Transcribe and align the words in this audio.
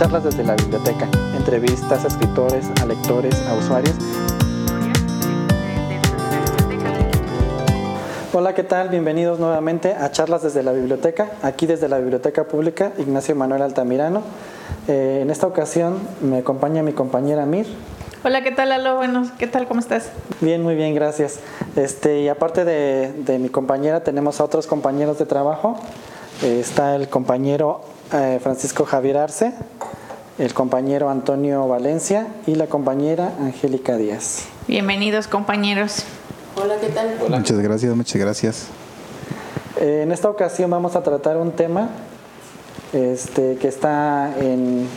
Charlas 0.00 0.24
desde 0.24 0.44
la 0.44 0.56
biblioteca, 0.56 1.06
entrevistas 1.36 2.06
a 2.06 2.08
escritores, 2.08 2.64
a 2.80 2.86
lectores, 2.86 3.34
a 3.46 3.52
usuarios. 3.52 3.94
Hola, 8.32 8.54
¿qué 8.54 8.62
tal? 8.62 8.88
Bienvenidos 8.88 9.38
nuevamente 9.38 9.92
a 9.92 10.10
Charlas 10.10 10.42
desde 10.42 10.62
la 10.62 10.72
biblioteca, 10.72 11.32
aquí 11.42 11.66
desde 11.66 11.86
la 11.90 11.98
Biblioteca 11.98 12.44
Pública 12.44 12.92
Ignacio 12.96 13.36
Manuel 13.36 13.60
Altamirano. 13.60 14.22
Eh, 14.88 15.18
en 15.20 15.28
esta 15.28 15.46
ocasión 15.46 15.98
me 16.22 16.38
acompaña 16.38 16.82
mi 16.82 16.94
compañera 16.94 17.44
Mir. 17.44 17.66
Hola, 18.24 18.42
¿qué 18.42 18.52
tal, 18.52 18.70
Lalo? 18.70 18.96
Bueno, 18.96 19.30
¿qué 19.38 19.48
tal? 19.48 19.68
¿Cómo 19.68 19.80
estás? 19.80 20.08
Bien, 20.40 20.62
muy 20.62 20.76
bien, 20.76 20.94
gracias. 20.94 21.40
Este, 21.76 22.22
y 22.22 22.28
aparte 22.28 22.64
de, 22.64 23.12
de 23.12 23.38
mi 23.38 23.50
compañera, 23.50 24.02
tenemos 24.02 24.40
a 24.40 24.44
otros 24.44 24.66
compañeros 24.66 25.18
de 25.18 25.26
trabajo. 25.26 25.78
Eh, 26.42 26.58
está 26.58 26.96
el 26.96 27.10
compañero 27.10 27.82
eh, 28.12 28.40
Francisco 28.42 28.84
Javier 28.86 29.18
Arce, 29.18 29.52
el 30.40 30.54
compañero 30.54 31.10
Antonio 31.10 31.68
Valencia 31.68 32.26
y 32.46 32.54
la 32.54 32.66
compañera 32.66 33.34
Angélica 33.40 33.98
Díaz. 33.98 34.46
Bienvenidos, 34.66 35.28
compañeros. 35.28 36.04
Hola, 36.56 36.76
¿qué 36.80 36.88
tal? 36.88 37.18
Muchas 37.28 37.58
gracias, 37.58 37.94
muchas 37.94 38.20
gracias. 38.20 38.66
Eh, 39.78 40.00
en 40.02 40.12
esta 40.12 40.30
ocasión 40.30 40.70
vamos 40.70 40.96
a 40.96 41.02
tratar 41.02 41.36
un 41.36 41.52
tema 41.52 41.90
este, 42.94 43.56
que 43.56 43.68
está 43.68 44.34
en, 44.40 44.88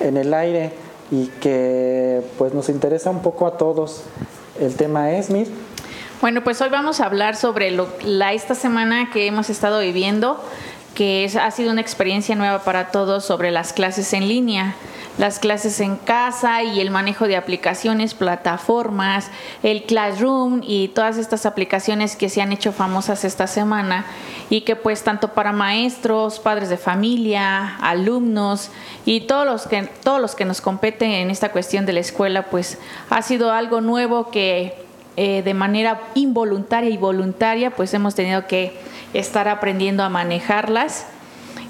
en 0.00 0.16
el 0.18 0.34
aire 0.34 0.72
y 1.10 1.28
que 1.40 2.20
pues 2.36 2.52
nos 2.52 2.68
interesa 2.68 3.08
un 3.08 3.22
poco 3.22 3.46
a 3.46 3.56
todos. 3.56 4.02
El 4.60 4.74
tema 4.74 5.12
es, 5.12 5.30
Mir. 5.30 5.48
Bueno, 6.20 6.44
pues 6.44 6.60
hoy 6.60 6.68
vamos 6.68 7.00
a 7.00 7.06
hablar 7.06 7.34
sobre 7.36 7.70
lo, 7.70 7.88
la, 8.04 8.34
esta 8.34 8.54
semana 8.54 9.10
que 9.10 9.26
hemos 9.26 9.48
estado 9.48 9.80
viviendo, 9.80 10.38
que 10.94 11.24
es, 11.24 11.36
ha 11.36 11.50
sido 11.50 11.72
una 11.72 11.80
experiencia 11.80 12.34
nueva 12.34 12.64
para 12.64 12.90
todos 12.90 13.24
sobre 13.24 13.50
las 13.50 13.72
clases 13.72 14.12
en 14.12 14.28
línea, 14.28 14.74
las 15.18 15.38
clases 15.38 15.80
en 15.80 15.96
casa 15.96 16.62
y 16.62 16.80
el 16.80 16.90
manejo 16.90 17.28
de 17.28 17.36
aplicaciones, 17.36 18.14
plataformas, 18.14 19.30
el 19.62 19.84
Classroom 19.84 20.62
y 20.64 20.88
todas 20.88 21.18
estas 21.18 21.46
aplicaciones 21.46 22.16
que 22.16 22.28
se 22.28 22.42
han 22.42 22.52
hecho 22.52 22.72
famosas 22.72 23.24
esta 23.24 23.46
semana 23.46 24.06
y 24.50 24.62
que 24.62 24.76
pues 24.76 25.02
tanto 25.04 25.32
para 25.32 25.52
maestros, 25.52 26.40
padres 26.40 26.68
de 26.68 26.76
familia, 26.76 27.76
alumnos 27.76 28.70
y 29.04 29.22
todos 29.22 29.46
los 29.46 29.66
que 29.66 29.82
todos 30.02 30.20
los 30.20 30.34
que 30.34 30.44
nos 30.44 30.60
competen 30.60 31.10
en 31.10 31.30
esta 31.30 31.52
cuestión 31.52 31.86
de 31.86 31.92
la 31.92 32.00
escuela, 32.00 32.46
pues 32.46 32.78
ha 33.10 33.22
sido 33.22 33.52
algo 33.52 33.80
nuevo 33.80 34.30
que 34.30 34.83
eh, 35.16 35.42
de 35.42 35.54
manera 35.54 36.00
involuntaria 36.14 36.90
y 36.90 36.96
voluntaria, 36.96 37.70
pues 37.70 37.94
hemos 37.94 38.14
tenido 38.14 38.46
que 38.46 38.72
estar 39.12 39.48
aprendiendo 39.48 40.02
a 40.02 40.08
manejarlas. 40.08 41.06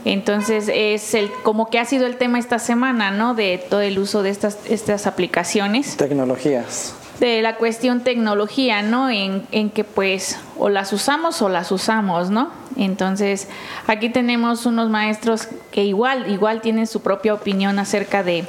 Entonces 0.04 0.70
es 0.72 1.14
el 1.14 1.30
como 1.42 1.70
que 1.70 1.78
ha 1.78 1.84
sido 1.84 2.06
el 2.06 2.16
tema 2.16 2.38
esta 2.38 2.58
semana, 2.58 3.10
¿no? 3.10 3.34
De 3.34 3.58
todo 3.70 3.80
el 3.80 3.98
uso 3.98 4.22
de 4.22 4.30
estas 4.30 4.58
estas 4.68 5.06
aplicaciones. 5.06 5.96
Tecnologías. 5.96 6.94
De 7.20 7.42
la 7.42 7.56
cuestión 7.56 8.00
tecnología, 8.00 8.82
¿no? 8.82 9.08
En, 9.08 9.46
en 9.52 9.70
que 9.70 9.84
pues 9.84 10.38
o 10.58 10.68
las 10.68 10.92
usamos 10.92 11.40
o 11.42 11.48
las 11.48 11.72
usamos, 11.72 12.30
¿no? 12.30 12.50
Entonces 12.76 13.48
aquí 13.86 14.10
tenemos 14.10 14.66
unos 14.66 14.90
maestros 14.90 15.48
que 15.70 15.84
igual 15.84 16.30
igual 16.30 16.60
tienen 16.60 16.86
su 16.86 17.00
propia 17.00 17.32
opinión 17.32 17.78
acerca 17.78 18.22
de 18.22 18.44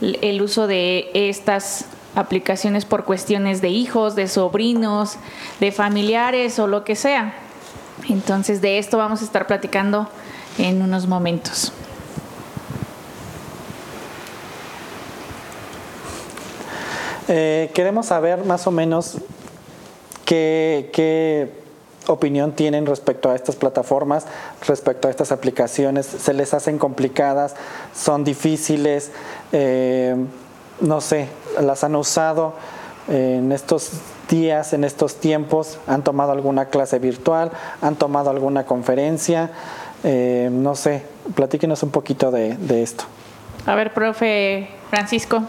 el 0.00 0.42
uso 0.42 0.66
de 0.66 1.10
estas 1.14 1.86
aplicaciones 2.16 2.84
por 2.86 3.04
cuestiones 3.04 3.60
de 3.60 3.68
hijos, 3.68 4.16
de 4.16 4.26
sobrinos, 4.26 5.16
de 5.60 5.70
familiares 5.70 6.58
o 6.58 6.66
lo 6.66 6.82
que 6.82 6.96
sea. 6.96 7.34
Entonces 8.08 8.60
de 8.60 8.78
esto 8.78 8.98
vamos 8.98 9.20
a 9.20 9.24
estar 9.24 9.46
platicando 9.46 10.08
en 10.58 10.82
unos 10.82 11.06
momentos. 11.06 11.72
Eh, 17.28 17.70
queremos 17.74 18.06
saber 18.06 18.44
más 18.44 18.66
o 18.66 18.70
menos 18.70 19.18
qué, 20.24 21.52
opinión 22.06 22.52
tienen 22.52 22.86
respecto 22.86 23.28
a 23.28 23.34
estas 23.34 23.56
plataformas, 23.56 24.26
respecto 24.64 25.08
a 25.08 25.10
estas 25.10 25.32
aplicaciones. 25.32 26.06
¿Se 26.06 26.32
les 26.32 26.54
hacen 26.54 26.78
complicadas? 26.78 27.56
¿Son 27.92 28.22
difíciles? 28.22 29.10
Eh, 29.50 30.14
no 30.80 31.00
sé, 31.00 31.28
las 31.60 31.84
han 31.84 31.96
usado 31.96 32.54
en 33.08 33.52
estos 33.52 33.90
días, 34.28 34.72
en 34.72 34.84
estos 34.84 35.16
tiempos, 35.16 35.78
han 35.86 36.02
tomado 36.02 36.32
alguna 36.32 36.66
clase 36.66 36.98
virtual, 36.98 37.52
han 37.80 37.96
tomado 37.96 38.30
alguna 38.30 38.64
conferencia, 38.66 39.50
eh, 40.02 40.48
no 40.52 40.74
sé, 40.74 41.02
platíquenos 41.34 41.82
un 41.82 41.90
poquito 41.90 42.30
de, 42.30 42.56
de, 42.56 42.82
esto. 42.82 43.04
A 43.66 43.74
ver, 43.74 43.92
profe 43.94 44.68
Francisco. 44.90 45.42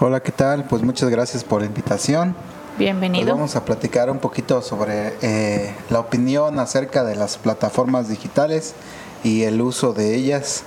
Hola, 0.00 0.20
¿qué 0.20 0.32
tal? 0.32 0.64
Pues 0.64 0.82
muchas 0.82 1.10
gracias 1.10 1.44
por 1.44 1.60
la 1.60 1.66
invitación. 1.66 2.34
Bienvenido. 2.78 3.26
Pues 3.26 3.34
vamos 3.34 3.56
a 3.56 3.64
platicar 3.64 4.10
un 4.10 4.18
poquito 4.18 4.62
sobre 4.62 5.14
eh, 5.22 5.74
la 5.90 6.00
opinión 6.00 6.58
acerca 6.58 7.04
de 7.04 7.16
las 7.16 7.36
plataformas 7.36 8.08
digitales 8.08 8.74
y 9.22 9.42
el 9.42 9.60
uso 9.60 9.92
de 9.92 10.14
ellas. 10.14 10.62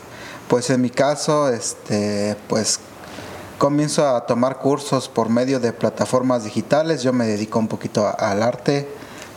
Pues 0.47 0.69
en 0.69 0.81
mi 0.81 0.89
caso, 0.89 1.49
este, 1.49 2.35
pues 2.47 2.79
comienzo 3.63 4.05
a 4.05 4.25
tomar 4.25 4.59
cursos 4.59 5.07
por 5.07 5.29
medio 5.29 5.57
de 5.57 5.71
plataformas 5.71 6.43
digitales. 6.43 7.01
Yo 7.01 7.13
me 7.13 7.25
dedico 7.25 7.59
un 7.59 7.69
poquito 7.69 8.13
al 8.19 8.43
arte, 8.43 8.89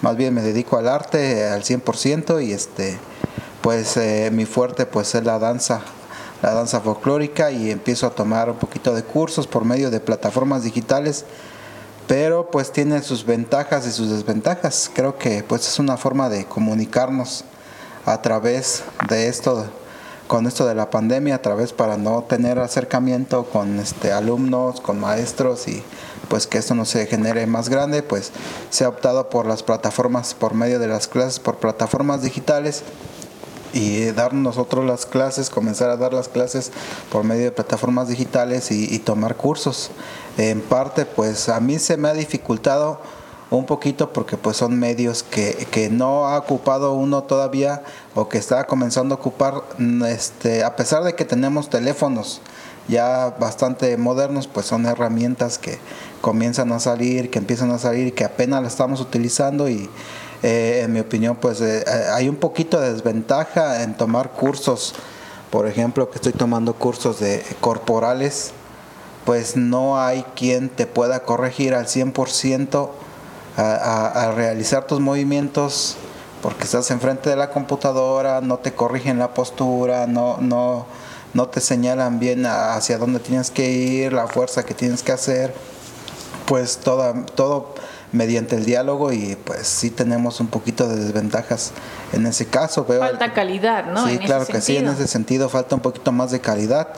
más 0.02 0.16
bien 0.16 0.34
me 0.34 0.42
dedico 0.42 0.78
al 0.78 0.88
arte 0.88 1.44
al 1.44 1.62
100% 1.62 2.44
y 2.44 2.50
este, 2.50 2.98
pues 3.62 3.96
eh, 3.96 4.30
mi 4.32 4.44
fuerte 4.44 4.84
pues 4.84 5.14
es 5.14 5.22
la 5.22 5.38
danza, 5.38 5.82
la 6.42 6.54
danza 6.54 6.80
folclórica 6.80 7.52
y 7.52 7.70
empiezo 7.70 8.08
a 8.08 8.10
tomar 8.10 8.50
un 8.50 8.56
poquito 8.56 8.96
de 8.96 9.04
cursos 9.04 9.46
por 9.46 9.64
medio 9.64 9.92
de 9.92 10.00
plataformas 10.00 10.64
digitales. 10.64 11.24
Pero 12.08 12.50
pues 12.50 12.72
tiene 12.72 13.02
sus 13.02 13.24
ventajas 13.24 13.86
y 13.86 13.92
sus 13.92 14.10
desventajas. 14.10 14.90
Creo 14.92 15.18
que 15.18 15.44
pues 15.44 15.68
es 15.68 15.78
una 15.78 15.96
forma 15.96 16.28
de 16.28 16.46
comunicarnos 16.46 17.44
a 18.04 18.20
través 18.22 18.82
de 19.08 19.28
esto 19.28 19.68
con 20.26 20.46
esto 20.46 20.66
de 20.66 20.74
la 20.74 20.90
pandemia 20.90 21.36
a 21.36 21.42
través 21.42 21.72
para 21.72 21.96
no 21.96 22.22
tener 22.22 22.58
acercamiento 22.58 23.44
con 23.44 23.78
este 23.78 24.12
alumnos, 24.12 24.80
con 24.80 25.00
maestros 25.00 25.68
y 25.68 25.82
pues 26.28 26.46
que 26.46 26.58
esto 26.58 26.74
no 26.74 26.84
se 26.84 27.06
genere 27.06 27.46
más 27.46 27.68
grande, 27.68 28.02
pues 28.02 28.32
se 28.70 28.84
ha 28.84 28.88
optado 28.88 29.30
por 29.30 29.46
las 29.46 29.62
plataformas 29.62 30.34
por 30.34 30.54
medio 30.54 30.78
de 30.78 30.88
las 30.88 31.06
clases 31.08 31.38
por 31.38 31.56
plataformas 31.56 32.22
digitales 32.22 32.82
y 33.72 34.06
dar 34.12 34.32
nosotros 34.32 34.84
las 34.84 35.06
clases, 35.06 35.50
comenzar 35.50 35.90
a 35.90 35.96
dar 35.96 36.12
las 36.12 36.28
clases 36.28 36.72
por 37.12 37.24
medio 37.24 37.44
de 37.44 37.52
plataformas 37.52 38.08
digitales 38.08 38.70
y, 38.70 38.92
y 38.92 39.00
tomar 39.00 39.36
cursos. 39.36 39.90
En 40.38 40.62
parte, 40.62 41.04
pues 41.04 41.48
a 41.48 41.60
mí 41.60 41.78
se 41.78 41.96
me 41.96 42.08
ha 42.08 42.14
dificultado 42.14 43.00
un 43.50 43.64
poquito 43.64 44.12
porque 44.12 44.36
pues 44.36 44.56
son 44.56 44.78
medios 44.78 45.22
que, 45.22 45.68
que, 45.70 45.88
no 45.88 46.26
ha 46.26 46.38
ocupado 46.38 46.94
uno 46.94 47.22
todavía 47.22 47.82
o 48.14 48.28
que 48.28 48.38
está 48.38 48.64
comenzando 48.64 49.14
a 49.14 49.18
ocupar 49.18 49.62
este 50.08 50.64
a 50.64 50.74
pesar 50.74 51.04
de 51.04 51.14
que 51.14 51.24
tenemos 51.24 51.70
teléfonos 51.70 52.40
ya 52.88 53.36
bastante 53.38 53.96
modernos 53.96 54.48
pues 54.48 54.66
son 54.66 54.86
herramientas 54.86 55.58
que 55.58 55.78
comienzan 56.20 56.72
a 56.72 56.80
salir 56.80 57.30
que 57.30 57.38
empiezan 57.38 57.70
a 57.70 57.78
salir 57.78 58.14
que 58.14 58.24
apenas 58.24 58.62
las 58.62 58.72
estamos 58.72 59.00
utilizando 59.00 59.68
y 59.68 59.88
eh, 60.42 60.82
en 60.84 60.92
mi 60.92 61.00
opinión 61.00 61.36
pues 61.36 61.60
eh, 61.60 61.84
hay 62.12 62.28
un 62.28 62.36
poquito 62.36 62.78
de 62.78 62.92
desventaja 62.92 63.82
en 63.82 63.96
tomar 63.96 64.30
cursos. 64.30 64.94
Por 65.50 65.66
ejemplo 65.66 66.10
que 66.10 66.16
estoy 66.16 66.32
tomando 66.32 66.74
cursos 66.74 67.20
de 67.20 67.42
corporales 67.60 68.52
pues 69.24 69.56
no 69.56 70.00
hay 70.00 70.24
quien 70.36 70.68
te 70.68 70.86
pueda 70.86 71.24
corregir 71.24 71.74
al 71.74 71.86
100% 71.86 72.90
a, 73.56 73.62
a, 73.62 74.06
a, 74.06 74.32
realizar 74.32 74.86
tus 74.86 75.00
movimientos 75.00 75.96
porque 76.42 76.64
estás 76.64 76.90
enfrente 76.90 77.30
de 77.30 77.36
la 77.36 77.50
computadora, 77.50 78.40
no 78.40 78.58
te 78.58 78.72
corrigen 78.72 79.18
la 79.18 79.34
postura, 79.34 80.06
no, 80.06 80.38
no, 80.40 80.86
no 81.34 81.48
te 81.48 81.60
señalan 81.60 82.18
bien 82.18 82.46
hacia 82.46 82.98
dónde 82.98 83.20
tienes 83.20 83.50
que 83.50 83.70
ir, 83.70 84.12
la 84.12 84.26
fuerza 84.26 84.64
que 84.64 84.74
tienes 84.74 85.02
que 85.02 85.12
hacer, 85.12 85.54
pues 86.46 86.78
toda, 86.78 87.26
todo 87.34 87.74
mediante 88.12 88.56
el 88.56 88.64
diálogo 88.64 89.12
y 89.12 89.36
pues 89.44 89.66
sí 89.66 89.90
tenemos 89.90 90.40
un 90.40 90.46
poquito 90.46 90.88
de 90.88 90.96
desventajas 90.96 91.72
en 92.12 92.26
ese 92.26 92.46
caso. 92.46 92.84
Veo 92.84 93.00
falta 93.00 93.32
calidad, 93.32 93.86
¿no? 93.86 94.06
Sí, 94.06 94.12
en 94.12 94.18
claro 94.18 94.46
que 94.46 94.60
sí, 94.60 94.76
en 94.76 94.88
ese 94.88 95.06
sentido 95.06 95.48
falta 95.48 95.74
un 95.74 95.82
poquito 95.82 96.12
más 96.12 96.30
de 96.30 96.40
calidad. 96.40 96.88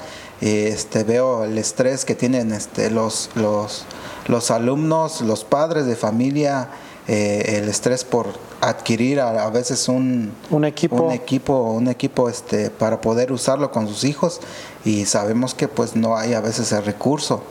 Este, 0.40 1.04
veo 1.04 1.44
el 1.44 1.58
estrés 1.58 2.04
que 2.04 2.14
tienen 2.14 2.52
este, 2.52 2.90
los, 2.90 3.30
los, 3.34 3.84
los 4.28 4.50
alumnos, 4.50 5.20
los 5.22 5.44
padres 5.44 5.86
de 5.86 5.96
familia, 5.96 6.68
eh, 7.08 7.60
el 7.60 7.68
estrés 7.68 8.04
por 8.04 8.26
adquirir 8.60 9.20
a, 9.20 9.44
a, 9.44 9.50
veces 9.50 9.88
un, 9.88 10.32
un 10.50 10.64
equipo, 10.64 10.96
un 10.96 11.12
equipo, 11.12 11.72
un 11.72 11.88
equipo 11.88 12.28
este, 12.28 12.70
para 12.70 13.00
poder 13.00 13.32
usarlo 13.32 13.72
con 13.72 13.88
sus 13.88 14.04
hijos. 14.04 14.40
Y 14.84 15.06
sabemos 15.06 15.54
que 15.54 15.68
pues 15.68 15.96
no 15.96 16.16
hay 16.16 16.34
a 16.34 16.40
veces 16.40 16.70
el 16.72 16.84
recurso. 16.84 17.42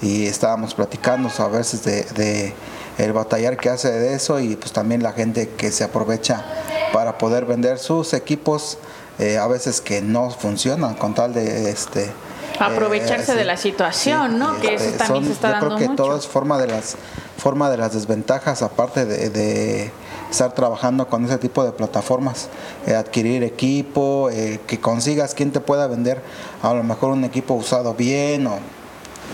Y 0.00 0.26
estábamos 0.26 0.74
platicando 0.74 1.30
a 1.38 1.48
veces 1.48 1.84
de, 1.84 2.02
de 2.02 2.54
el 2.98 3.12
batallar 3.12 3.56
que 3.56 3.68
hace 3.68 3.90
de 3.90 4.14
eso 4.14 4.40
y 4.40 4.56
pues 4.56 4.72
también 4.72 5.02
la 5.02 5.12
gente 5.12 5.50
que 5.50 5.70
se 5.70 5.84
aprovecha 5.84 6.44
para 6.92 7.18
poder 7.18 7.46
vender 7.46 7.78
sus 7.78 8.12
equipos 8.12 8.78
eh, 9.18 9.38
a 9.38 9.46
veces 9.46 9.80
que 9.80 10.02
no 10.02 10.30
funcionan 10.30 10.94
con 10.94 11.14
tal 11.14 11.34
de 11.34 11.70
este 11.70 12.10
aprovecharse 12.66 13.32
eh, 13.32 13.36
de 13.36 13.44
la 13.44 13.56
situación, 13.56 14.38
¿no? 14.38 14.58
Que 14.60 14.74
eso 14.74 14.84
este, 14.84 14.98
también 14.98 15.26
se 15.26 15.32
está 15.32 15.48
yo 15.48 15.52
dando 15.54 15.66
creo 15.66 15.78
que 15.78 15.88
mucho. 15.88 16.02
todo 16.02 16.16
es 16.16 16.26
forma 16.26 16.58
de 16.58 16.66
las 16.68 16.96
forma 17.36 17.70
de 17.70 17.76
las 17.76 17.92
desventajas 17.92 18.62
aparte 18.62 19.04
de, 19.04 19.30
de 19.30 19.90
estar 20.30 20.54
trabajando 20.54 21.08
con 21.08 21.24
ese 21.24 21.38
tipo 21.38 21.64
de 21.64 21.72
plataformas, 21.72 22.48
eh, 22.86 22.94
adquirir 22.94 23.42
equipo, 23.44 24.30
eh, 24.30 24.60
que 24.66 24.80
consigas 24.80 25.34
quien 25.34 25.52
te 25.52 25.60
pueda 25.60 25.86
vender 25.86 26.22
a 26.62 26.72
lo 26.72 26.82
mejor 26.82 27.10
un 27.10 27.24
equipo 27.24 27.54
usado 27.54 27.94
bien 27.94 28.46
o 28.46 28.58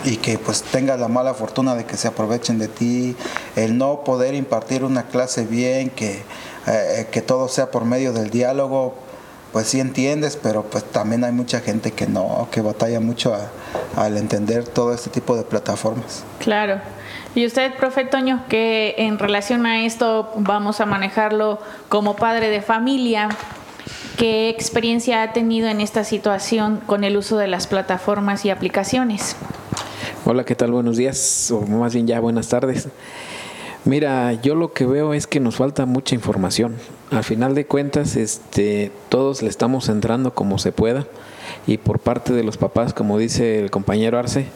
y 0.04 0.16
que 0.16 0.38
pues 0.38 0.62
tengas 0.62 1.00
la 1.00 1.08
mala 1.08 1.34
fortuna 1.34 1.74
de 1.74 1.84
que 1.84 1.96
se 1.96 2.08
aprovechen 2.08 2.58
de 2.58 2.68
ti, 2.68 3.16
el 3.56 3.76
no 3.78 4.04
poder 4.04 4.34
impartir 4.34 4.84
una 4.84 5.04
clase 5.08 5.44
bien, 5.44 5.90
que, 5.90 6.22
eh, 6.66 7.08
que 7.10 7.20
todo 7.20 7.48
sea 7.48 7.70
por 7.70 7.84
medio 7.84 8.12
del 8.12 8.30
diálogo, 8.30 8.94
pues 9.52 9.66
sí 9.68 9.80
entiendes, 9.80 10.38
pero 10.40 10.62
pues 10.64 10.84
también 10.84 11.24
hay 11.24 11.32
mucha 11.32 11.60
gente 11.60 11.92
que 11.92 12.06
no, 12.06 12.48
que 12.50 12.60
batalla 12.60 13.00
mucho 13.00 13.34
a- 13.34 13.48
al 13.96 14.16
entender 14.16 14.64
todo 14.64 14.92
este 14.94 15.10
tipo 15.10 15.36
de 15.36 15.42
plataformas. 15.42 16.24
Claro. 16.38 16.80
Y 17.34 17.46
usted, 17.46 17.74
profe 17.74 18.04
Toño, 18.04 18.44
que 18.48 18.94
en 18.98 19.18
relación 19.18 19.64
a 19.66 19.84
esto 19.84 20.32
vamos 20.36 20.80
a 20.80 20.86
manejarlo 20.86 21.58
como 21.88 22.16
padre 22.16 22.48
de 22.50 22.62
familia, 22.62 23.28
¿qué 24.16 24.48
experiencia 24.48 25.22
ha 25.22 25.32
tenido 25.32 25.68
en 25.68 25.80
esta 25.80 26.04
situación 26.04 26.80
con 26.86 27.04
el 27.04 27.16
uso 27.16 27.36
de 27.38 27.46
las 27.46 27.66
plataformas 27.66 28.44
y 28.44 28.50
aplicaciones? 28.50 29.36
Hola, 30.24 30.44
¿qué 30.44 30.54
tal? 30.56 30.72
Buenos 30.72 30.96
días, 30.96 31.50
o 31.50 31.60
más 31.62 31.94
bien 31.94 32.06
ya 32.06 32.18
buenas 32.20 32.48
tardes. 32.48 32.88
Mira, 33.84 34.32
yo 34.34 34.54
lo 34.54 34.72
que 34.72 34.84
veo 34.84 35.14
es 35.14 35.26
que 35.26 35.40
nos 35.40 35.56
falta 35.56 35.86
mucha 35.86 36.14
información. 36.14 36.76
Al 37.10 37.24
final 37.24 37.54
de 37.54 37.64
cuentas, 37.64 38.16
este, 38.16 38.92
todos 39.08 39.40
le 39.42 39.48
estamos 39.48 39.88
entrando 39.88 40.34
como 40.34 40.58
se 40.58 40.72
pueda 40.72 41.06
y 41.66 41.78
por 41.78 42.00
parte 42.00 42.34
de 42.34 42.42
los 42.42 42.58
papás, 42.58 42.92
como 42.92 43.16
dice 43.16 43.60
el 43.60 43.70
compañero 43.70 44.18
Arce, 44.18 44.46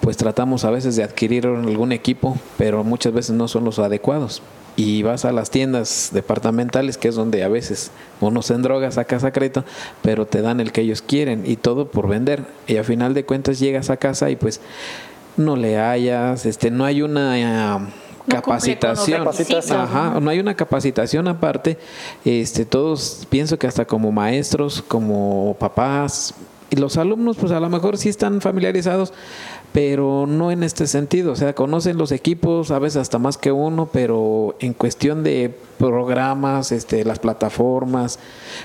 pues 0.00 0.16
tratamos 0.16 0.64
a 0.64 0.70
veces 0.70 0.94
de 0.94 1.02
adquirir 1.02 1.46
algún 1.46 1.90
equipo, 1.90 2.38
pero 2.58 2.84
muchas 2.84 3.12
veces 3.12 3.34
no 3.34 3.48
son 3.48 3.64
los 3.64 3.80
adecuados. 3.80 4.40
Y 4.76 5.02
vas 5.02 5.24
a 5.24 5.32
las 5.32 5.50
tiendas 5.50 6.10
departamentales, 6.12 6.96
que 6.96 7.08
es 7.08 7.16
donde 7.16 7.42
a 7.42 7.48
veces 7.48 7.90
uno 8.20 8.42
se 8.42 8.54
endroga, 8.54 8.90
sacas 8.92 9.24
a 9.24 9.32
crédito, 9.32 9.64
pero 10.02 10.26
te 10.26 10.42
dan 10.42 10.60
el 10.60 10.70
que 10.70 10.82
ellos 10.82 11.02
quieren 11.02 11.42
y 11.44 11.56
todo 11.56 11.88
por 11.90 12.08
vender. 12.08 12.44
Y 12.68 12.76
al 12.76 12.84
final 12.84 13.14
de 13.14 13.24
cuentas 13.24 13.58
llegas 13.58 13.90
a 13.90 13.96
casa 13.96 14.30
y 14.30 14.36
pues 14.36 14.60
no 15.36 15.56
le 15.56 15.78
hayas, 15.78 16.46
este, 16.46 16.70
no 16.70 16.84
hay 16.84 17.02
una 17.02 17.88
No 18.26 18.34
capacitación, 18.36 19.24
requisitos, 19.24 19.70
Ajá, 19.70 20.10
¿no? 20.14 20.20
no 20.20 20.30
hay 20.30 20.40
una 20.40 20.54
capacitación 20.54 21.28
aparte. 21.28 21.78
Este, 22.24 22.64
todos 22.64 23.26
pienso 23.30 23.58
que 23.58 23.66
hasta 23.66 23.84
como 23.84 24.10
maestros, 24.12 24.82
como 24.82 25.56
papás 25.58 26.34
y 26.70 26.76
los 26.76 26.96
alumnos, 26.96 27.36
pues 27.36 27.52
a 27.52 27.60
lo 27.60 27.68
mejor 27.68 27.96
sí 27.96 28.08
están 28.08 28.40
familiarizados, 28.40 29.12
pero 29.72 30.26
no 30.26 30.50
en 30.50 30.62
este 30.62 30.86
sentido. 30.86 31.32
O 31.32 31.36
sea, 31.36 31.54
conocen 31.54 31.96
los 31.96 32.10
equipos, 32.10 32.70
a 32.70 32.78
veces 32.78 32.96
hasta 32.96 33.18
más 33.18 33.38
que 33.38 33.52
uno, 33.52 33.88
pero 33.92 34.56
en 34.58 34.72
cuestión 34.72 35.22
de 35.22 35.56
programas, 35.78 36.72
este, 36.72 37.04
las 37.04 37.20
plataformas, 37.20 38.18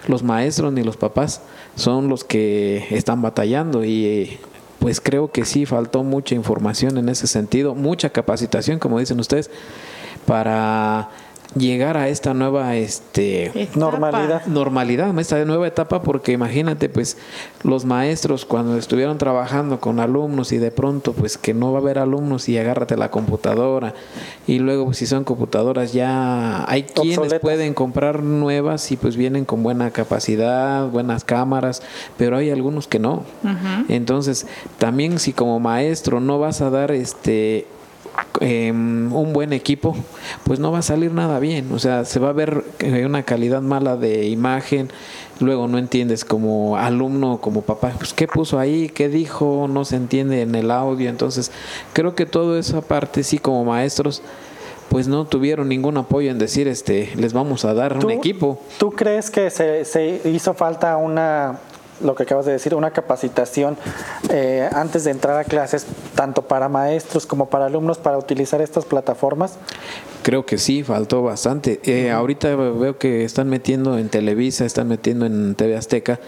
los 0.08 0.24
maestros 0.24 0.74
ni 0.74 0.84
los 0.84 0.98
papás 0.98 1.42
son 1.76 2.08
los 2.08 2.24
que 2.24 2.88
están 2.90 3.22
batallando 3.22 3.84
y 3.84 4.06
eh, 4.06 4.40
pues 4.82 5.00
creo 5.00 5.32
que 5.32 5.46
sí 5.46 5.68
faltó 5.68 6.02
mucha 6.02 6.34
información 6.34 6.98
en 6.98 7.08
ese 7.08 7.28
sentido, 7.28 7.76
mucha 7.76 8.10
capacitación, 8.10 8.80
como 8.80 8.98
dicen 8.98 9.20
ustedes, 9.20 9.52
para 10.26 11.12
llegar 11.56 11.98
a 11.98 12.08
esta 12.08 12.34
nueva 12.34 12.76
este 12.76 13.46
Etapa. 13.64 13.80
Normalidad. 13.80 14.46
normalidad, 14.46 15.20
esta 15.20 15.44
nueva 15.46 15.68
etapa, 15.68 16.02
porque 16.02 16.32
imagínate, 16.32 16.90
pues, 16.90 17.18
los 17.64 17.86
maestros 17.86 18.46
cuando 18.46 18.78
estuvieron 18.78 19.18
trabajando 19.18 19.80
con 19.80 20.00
alumnos 20.00 20.52
y 20.52 20.58
de 20.58 20.72
pronto, 20.72 21.14
pues, 21.14 21.38
que 21.38 21.54
no 21.54 21.72
va 21.72 21.80
a 21.80 21.82
haber 21.82 22.00
alumnos 22.00 22.48
y 22.50 22.58
agárrate 22.58 22.96
la 22.98 23.12
computadora 23.12 23.94
y 24.48 24.60
luego, 24.60 24.86
pues, 24.86 24.98
si 24.98 25.06
son 25.06 25.24
computadoras 25.24 25.94
ya 25.94 26.64
hay 26.72 26.84
quienes 26.84 27.18
Obsoletas. 27.18 27.40
pueden 27.42 27.74
comprar 27.74 28.24
nuevas 28.24 28.92
y 28.92 28.98
pues 28.98 29.18
vienen 29.18 29.46
con 29.46 29.64
buena 29.64 29.92
capacidad, 29.92 30.88
buenas 30.88 31.24
cámaras, 31.24 31.82
pero 32.18 32.38
hay 32.38 32.50
algunos 32.50 32.88
que 32.88 33.00
no. 33.00 33.24
Entonces, 33.90 34.48
también 34.78 35.20
si 35.20 35.34
como 35.34 35.60
maestro 35.60 36.20
no 36.20 36.40
vas 36.40 36.62
a 36.62 36.70
dar 36.70 36.92
este 36.92 37.68
em, 38.40 39.14
un 39.14 39.34
buen 39.34 39.54
equipo, 39.54 39.96
pues 40.44 40.60
no 40.60 40.72
va 40.72 40.80
a 40.80 40.84
salir 40.84 41.12
nada 41.12 41.40
bien. 41.40 41.72
O 41.74 41.80
sea, 41.80 42.06
se 42.06 42.20
va 42.20 42.30
a 42.30 42.34
ver 42.34 42.64
una 43.06 43.24
calidad 43.24 43.62
mala 43.62 43.98
de 43.98 44.28
imagen. 44.28 44.90
Luego 45.40 45.68
no 45.68 45.78
entiendes 45.80 46.24
como 46.24 46.78
alumno, 46.78 47.40
como 47.42 47.62
papá, 47.62 47.94
pues 47.98 48.14
qué 48.14 48.28
puso 48.28 48.60
ahí, 48.60 48.90
qué 48.90 49.10
dijo, 49.10 49.68
no 49.68 49.86
se 49.86 49.96
entiende 49.96 50.42
en 50.42 50.54
el 50.56 50.70
audio. 50.70 51.10
Entonces, 51.10 51.52
creo 51.94 52.14
que 52.16 52.26
todo 52.28 52.58
esa 52.60 52.82
parte, 52.82 53.24
sí, 53.24 53.40
como 53.40 53.66
maestros, 53.66 54.22
pues 54.90 55.08
no 55.08 55.26
tuvieron 55.26 55.70
ningún 55.70 55.98
apoyo 55.98 56.30
en 56.30 56.38
decir, 56.38 56.68
este, 56.68 57.10
les 57.16 57.34
vamos 57.34 57.66
a 57.66 57.74
dar 57.74 57.94
un 57.94 58.00
¿Tú- 58.02 58.10
equipo. 58.12 58.62
¿Tú 58.78 58.92
crees 58.92 59.32
que 59.32 59.50
se, 59.50 59.84
se 59.86 60.22
hizo 60.26 60.54
falta 60.54 60.98
una, 60.98 61.60
lo 62.04 62.16
que 62.16 62.24
acabas 62.24 62.46
de 62.46 62.52
decir, 62.52 62.76
una 62.76 62.92
capacitación 62.92 63.78
eh, 64.30 64.70
antes 64.74 65.04
de 65.04 65.12
entrar 65.12 65.38
a 65.38 65.44
clases, 65.44 65.86
tanto 66.16 66.44
para 66.44 66.70
maestros 66.70 67.26
como 67.26 67.50
para 67.50 67.66
alumnos, 67.66 67.98
para 67.98 68.18
utilizar 68.18 68.62
estas 68.62 68.86
plataformas? 68.86 69.54
Creo 70.24 70.46
que 70.46 70.58
sí, 70.58 70.84
faltó 70.84 71.24
bastante. 71.24 71.80
Eh, 71.84 72.12
Ahorita 72.12 72.56
veo 72.56 72.98
que 72.98 73.24
están 73.24 73.50
metiendo 73.50 73.98
en 73.98 74.10
Televisa, 74.10 74.66
están 74.66 74.88
metiendo 74.88 75.26
en 75.26 75.56
TV 75.56 75.78
Azteca 75.78 76.20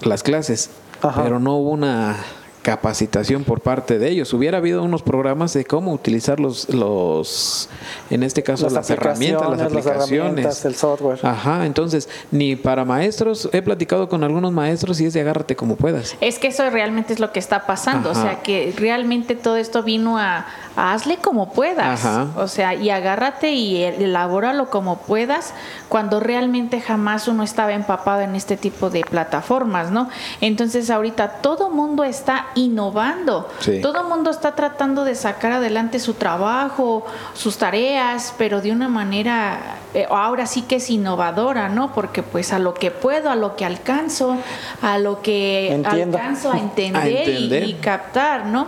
las 0.00 0.22
clases, 0.22 0.70
Ajá. 1.00 1.22
pero 1.22 1.38
no 1.38 1.56
hubo 1.56 1.70
una 1.70 2.16
capacitación 2.62 3.44
por 3.44 3.60
parte 3.60 3.98
de 3.98 4.08
ellos. 4.08 4.32
Hubiera 4.32 4.58
habido 4.58 4.82
unos 4.82 5.02
programas 5.02 5.52
de 5.52 5.64
cómo 5.64 5.92
utilizar 5.92 6.40
los, 6.40 6.68
los 6.68 7.68
en 8.08 8.22
este 8.22 8.42
caso, 8.42 8.70
las, 8.70 8.88
herramientas, 8.88 9.50
las 9.50 9.60
aplicaciones, 9.60 10.44
las 10.44 10.64
el 10.64 10.74
software. 10.74 11.18
Ajá, 11.22 11.66
entonces, 11.66 12.08
ni 12.30 12.56
para 12.56 12.84
maestros, 12.84 13.48
he 13.52 13.62
platicado 13.62 14.08
con 14.08 14.22
algunos 14.24 14.52
maestros 14.52 15.00
y 15.00 15.06
es 15.06 15.12
de 15.12 15.20
agárrate 15.20 15.56
como 15.56 15.76
puedas. 15.76 16.16
Es 16.20 16.38
que 16.38 16.48
eso 16.48 16.68
realmente 16.70 17.12
es 17.12 17.20
lo 17.20 17.32
que 17.32 17.40
está 17.40 17.66
pasando, 17.66 18.10
o 18.10 18.14
sea 18.14 18.42
que 18.42 18.72
realmente 18.76 19.34
todo 19.34 19.56
esto 19.56 19.82
vino 19.82 20.18
a, 20.18 20.46
a 20.76 20.92
hazle 20.92 21.16
como 21.16 21.52
puedas, 21.52 22.04
Ajá. 22.04 22.28
o 22.36 22.46
sea, 22.46 22.74
y 22.74 22.90
agárrate 22.90 23.52
y 23.52 23.82
elabóralo 23.82 24.70
como 24.70 24.98
puedas, 24.98 25.52
cuando 25.88 26.20
realmente 26.20 26.80
jamás 26.80 27.28
uno 27.28 27.42
estaba 27.42 27.72
empapado 27.72 28.20
en 28.20 28.36
este 28.36 28.56
tipo 28.56 28.88
de 28.88 29.00
plataformas, 29.00 29.90
¿no? 29.90 30.08
Entonces 30.40 30.90
ahorita 30.90 31.40
todo 31.42 31.70
mundo 31.70 32.04
está 32.04 32.46
innovando, 32.54 33.48
Sí. 33.60 33.80
todo 33.80 34.04
mundo 34.04 34.30
está 34.30 34.54
tratando 34.54 35.04
de 35.04 35.14
sacar 35.14 35.52
adelante 35.52 35.98
su 35.98 36.14
trabajo, 36.14 37.04
sus 37.34 37.56
tareas, 37.58 38.34
pero 38.38 38.60
de 38.60 38.72
una 38.72 38.88
manera, 38.88 39.76
eh, 39.94 40.06
ahora 40.10 40.46
sí 40.46 40.62
que 40.62 40.76
es 40.76 40.90
innovadora, 40.90 41.68
¿no? 41.68 41.92
Porque 41.92 42.22
pues 42.22 42.52
a 42.52 42.58
lo 42.58 42.74
que 42.74 42.90
puedo, 42.90 43.30
a 43.30 43.36
lo 43.36 43.56
que 43.56 43.64
alcanzo, 43.64 44.36
a 44.80 44.98
lo 44.98 45.22
que 45.22 45.72
Entiendo. 45.72 46.18
alcanzo 46.18 46.52
a 46.52 46.58
entender, 46.58 47.02
A 47.02 47.08
y- 47.08 47.16
entender. 47.16 47.64
Y, 47.68 47.74
captar, 47.74 48.46
¿no? 48.46 48.66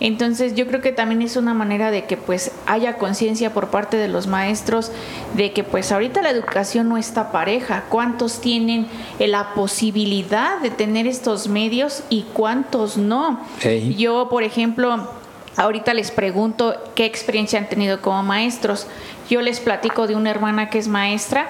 Entonces 0.00 0.54
yo 0.54 0.66
creo 0.66 0.80
que 0.80 0.92
también 0.92 1.22
es 1.22 1.36
una 1.36 1.54
manera 1.54 1.90
de 1.90 2.04
que 2.04 2.16
pues 2.16 2.52
haya 2.66 2.98
conciencia 2.98 3.52
por 3.52 3.68
parte 3.68 3.96
de 3.96 4.08
los 4.08 4.26
maestros 4.26 4.92
de 5.34 5.52
que 5.52 5.64
pues 5.64 5.90
ahorita 5.90 6.22
la 6.22 6.30
educación 6.30 6.88
no 6.88 6.96
está 6.96 7.32
pareja, 7.32 7.84
cuántos 7.88 8.40
tienen 8.40 8.86
eh, 9.18 9.26
la 9.26 9.54
posibilidad 9.54 10.60
de 10.60 10.70
tener 10.70 11.06
estos 11.06 11.48
medios 11.48 12.04
y 12.10 12.22
cuántos 12.32 12.96
no. 12.96 13.40
Yo, 13.96 14.28
por 14.28 14.42
ejemplo, 14.42 15.08
ahorita 15.56 15.94
les 15.94 16.10
pregunto 16.10 16.74
qué 16.94 17.04
experiencia 17.04 17.58
han 17.58 17.68
tenido 17.68 18.00
como 18.00 18.22
maestros. 18.22 18.86
Yo 19.28 19.42
les 19.42 19.60
platico 19.60 20.06
de 20.06 20.14
una 20.14 20.30
hermana 20.30 20.70
que 20.70 20.78
es 20.78 20.88
maestra 20.88 21.48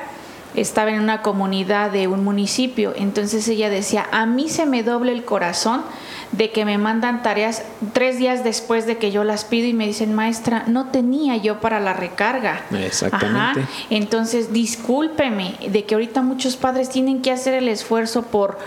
estaba 0.55 0.91
en 0.91 1.01
una 1.01 1.23
comunidad 1.23 1.91
de 1.91 2.09
un 2.09 2.25
municipio, 2.25 2.93
entonces 2.97 3.47
ella 3.49 3.71
decía, 3.71 4.07
a 4.11 4.27
mí 4.27 4.49
se 4.49 4.67
me 4.67 4.83
doble 4.83 5.13
el 5.13 5.25
corazón 5.25 5.83
de 6.33 6.51
que 6.51 6.65
me 6.65 6.77
mandan 6.77 7.23
tareas 7.23 7.63
tres 7.93 8.19
días 8.19 8.45
después 8.45 8.87
de 8.87 8.99
que 8.99 9.11
yo 9.11 9.25
las 9.25 9.45
pido 9.45 9.67
y 9.67 9.73
me 9.73 9.87
dicen, 9.87 10.15
maestra, 10.15 10.65
no 10.67 10.87
tenía 10.87 11.37
yo 11.37 11.61
para 11.61 11.81
la 11.81 11.95
recarga. 11.95 12.63
Exactamente. 12.71 13.61
Ajá. 13.61 13.71
Entonces, 13.91 14.53
discúlpeme 14.53 15.55
de 15.69 15.85
que 15.85 15.95
ahorita 15.95 16.21
muchos 16.23 16.57
padres 16.57 16.91
tienen 16.91 17.23
que 17.23 17.31
hacer 17.31 17.55
el 17.55 17.69
esfuerzo 17.69 18.23
por 18.23 18.59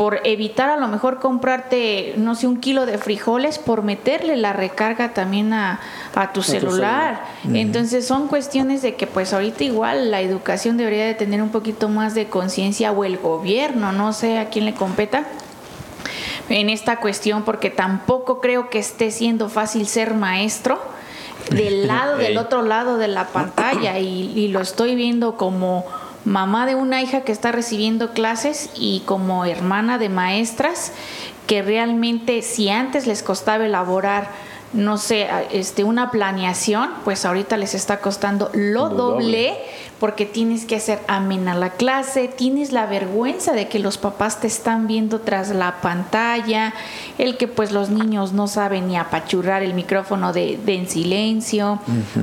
por 0.00 0.22
evitar 0.24 0.70
a 0.70 0.78
lo 0.78 0.88
mejor 0.88 1.18
comprarte, 1.20 2.14
no 2.16 2.34
sé, 2.34 2.46
un 2.46 2.56
kilo 2.56 2.86
de 2.86 2.96
frijoles, 2.96 3.58
por 3.58 3.82
meterle 3.82 4.34
la 4.38 4.54
recarga 4.54 5.12
también 5.12 5.52
a, 5.52 5.78
a 6.14 6.32
tu 6.32 6.40
tu 6.40 6.42
celular. 6.42 7.26
Entonces 7.44 8.06
son 8.06 8.26
cuestiones 8.26 8.80
de 8.80 8.94
que 8.94 9.06
pues 9.06 9.34
ahorita 9.34 9.62
igual 9.62 10.10
la 10.10 10.22
educación 10.22 10.78
debería 10.78 11.04
de 11.04 11.12
tener 11.12 11.42
un 11.42 11.50
poquito 11.50 11.90
más 11.90 12.14
de 12.14 12.28
conciencia 12.28 12.92
o 12.92 13.04
el 13.04 13.18
gobierno, 13.18 13.92
no 13.92 14.14
sé 14.14 14.38
a 14.38 14.48
quién 14.48 14.64
le 14.64 14.72
competa 14.72 15.26
en 16.48 16.70
esta 16.70 16.96
cuestión 16.96 17.42
porque 17.42 17.68
tampoco 17.68 18.40
creo 18.40 18.70
que 18.70 18.78
esté 18.78 19.10
siendo 19.10 19.50
fácil 19.50 19.86
ser 19.86 20.14
maestro 20.14 20.80
del 21.50 21.86
lado 21.86 22.16
del 22.16 22.38
otro 22.38 22.62
lado 22.62 22.96
de 22.96 23.08
la 23.08 23.26
pantalla 23.26 23.98
y, 23.98 24.32
y 24.34 24.48
lo 24.48 24.62
estoy 24.62 24.94
viendo 24.94 25.36
como 25.36 25.84
mamá 26.24 26.66
de 26.66 26.74
una 26.74 27.02
hija 27.02 27.22
que 27.22 27.32
está 27.32 27.52
recibiendo 27.52 28.12
clases 28.12 28.70
y 28.76 29.02
como 29.06 29.44
hermana 29.44 29.98
de 29.98 30.08
maestras 30.08 30.92
que 31.46 31.62
realmente 31.62 32.42
si 32.42 32.68
antes 32.68 33.06
les 33.06 33.22
costaba 33.22 33.66
elaborar 33.66 34.30
no 34.72 34.98
sé, 34.98 35.26
este, 35.50 35.82
una 35.82 36.12
planeación, 36.12 36.90
pues 37.04 37.24
ahorita 37.24 37.56
les 37.56 37.74
está 37.74 37.98
costando 37.98 38.50
lo, 38.54 38.88
doble, 38.88 39.56
porque 39.98 40.26
tienes 40.26 40.64
que 40.64 40.76
hacer 40.76 41.00
amena 41.08 41.54
la 41.54 41.70
clase, 41.70 42.28
tienes 42.28 42.70
la 42.70 42.86
vergüenza 42.86 43.52
de 43.52 43.66
que 43.66 43.80
los 43.80 43.98
papás 43.98 44.40
te 44.40 44.46
están 44.46 44.86
viendo 44.86 45.20
tras 45.20 45.50
la 45.50 45.80
pantalla, 45.80 46.72
el 47.18 47.36
que 47.36 47.48
pues 47.48 47.72
los 47.72 47.90
niños 47.90 48.32
no 48.32 48.46
saben 48.46 48.86
ni 48.86 48.96
apachurrar 48.96 49.64
el 49.64 49.74
micrófono 49.74 50.32
de, 50.32 50.58
en 50.64 50.88
silencio, 50.88 51.80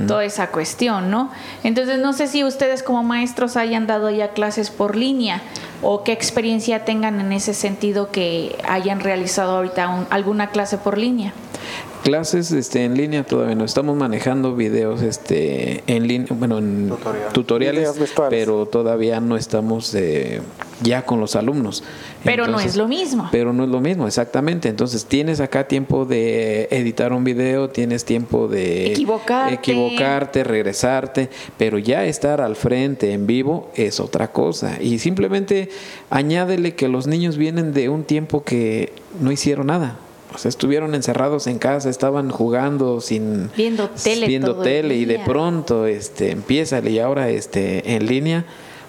toda 0.08 0.24
esa 0.24 0.48
cuestión, 0.48 1.12
¿no? 1.12 1.30
Entonces 1.64 2.00
no 2.00 2.14
sé 2.14 2.28
si 2.28 2.46
ustedes 2.46 2.82
como 2.82 3.04
maestros 3.04 3.58
hayan 3.58 3.88
dado 3.88 4.10
ya 4.10 4.30
clases 4.30 4.70
por 4.70 4.96
línea 4.96 5.42
o 5.82 6.04
qué 6.04 6.14
experiencia 6.14 6.86
tengan 6.86 7.20
en 7.20 7.34
ese 7.34 7.54
sentido 7.54 8.10
que 8.10 8.58
hayan 8.68 9.02
realizado 9.02 9.58
ahorita 9.58 10.08
alguna 10.10 10.50
clase 10.50 10.78
por 10.78 10.98
línea. 10.98 11.34
Clases 12.08 12.54
este, 12.54 12.86
en 12.86 12.96
línea 12.96 13.26
todavía 13.26 13.54
no 13.54 13.66
estamos 13.66 13.98
manejando 13.98 14.56
videos 14.56 15.02
este, 15.02 15.84
en 15.88 16.08
línea, 16.08 16.28
bueno, 16.30 16.58
en 16.58 16.90
tutoriales, 17.34 17.92
pero 18.30 18.66
todavía 18.66 19.20
no 19.20 19.36
estamos 19.36 19.94
eh, 19.94 20.40
ya 20.82 21.02
con 21.02 21.20
los 21.20 21.36
alumnos. 21.36 21.84
Pero 22.24 22.48
no 22.48 22.62
es 22.62 22.78
lo 22.78 22.88
mismo. 22.88 23.28
Pero 23.30 23.52
no 23.52 23.66
es 23.66 23.70
lo 23.70 23.82
mismo, 23.82 24.08
exactamente. 24.08 24.70
Entonces 24.70 25.04
tienes 25.04 25.42
acá 25.42 25.68
tiempo 25.68 26.06
de 26.06 26.70
editar 26.72 27.12
un 27.12 27.26
video, 27.26 27.68
tienes 27.72 28.06
tiempo 28.06 28.48
de 28.48 28.94
equivocarte, 28.94 29.56
equivocarte 29.56 30.46
regresarte, 30.46 31.30
pero 31.58 31.78
ya 31.78 32.06
estar 32.06 32.40
al 32.40 32.56
frente 32.56 33.12
en 33.12 33.28
vivo 33.28 33.70
es 33.76 34.00
otra 34.00 34.32
cosa. 34.32 34.82
Y 34.82 35.00
simplemente 35.00 35.68
añádele 36.10 36.74
que 36.74 36.88
los 36.88 37.06
niños 37.06 37.36
vienen 37.36 37.74
de 37.74 37.90
un 37.90 38.06
tiempo 38.06 38.46
que 38.46 38.94
no 39.20 39.30
hicieron 39.30 39.68
nada 39.68 40.00
estuvieron 40.46 40.94
encerrados 40.96 41.48
en 41.48 41.58
casa, 41.58 41.90
estaban 41.90 42.30
jugando 42.30 43.02
sin 43.02 43.50
viendo 43.56 43.90
tele, 43.90 44.28
viendo 44.28 44.56
tele 44.58 44.96
y 44.96 45.06
de 45.06 45.20
pronto 45.20 45.86
este 45.86 46.32
empieza 46.32 46.80
y 46.80 47.00
ahora 47.00 47.30
este 47.30 47.96
en 47.96 48.06
línea. 48.06 48.46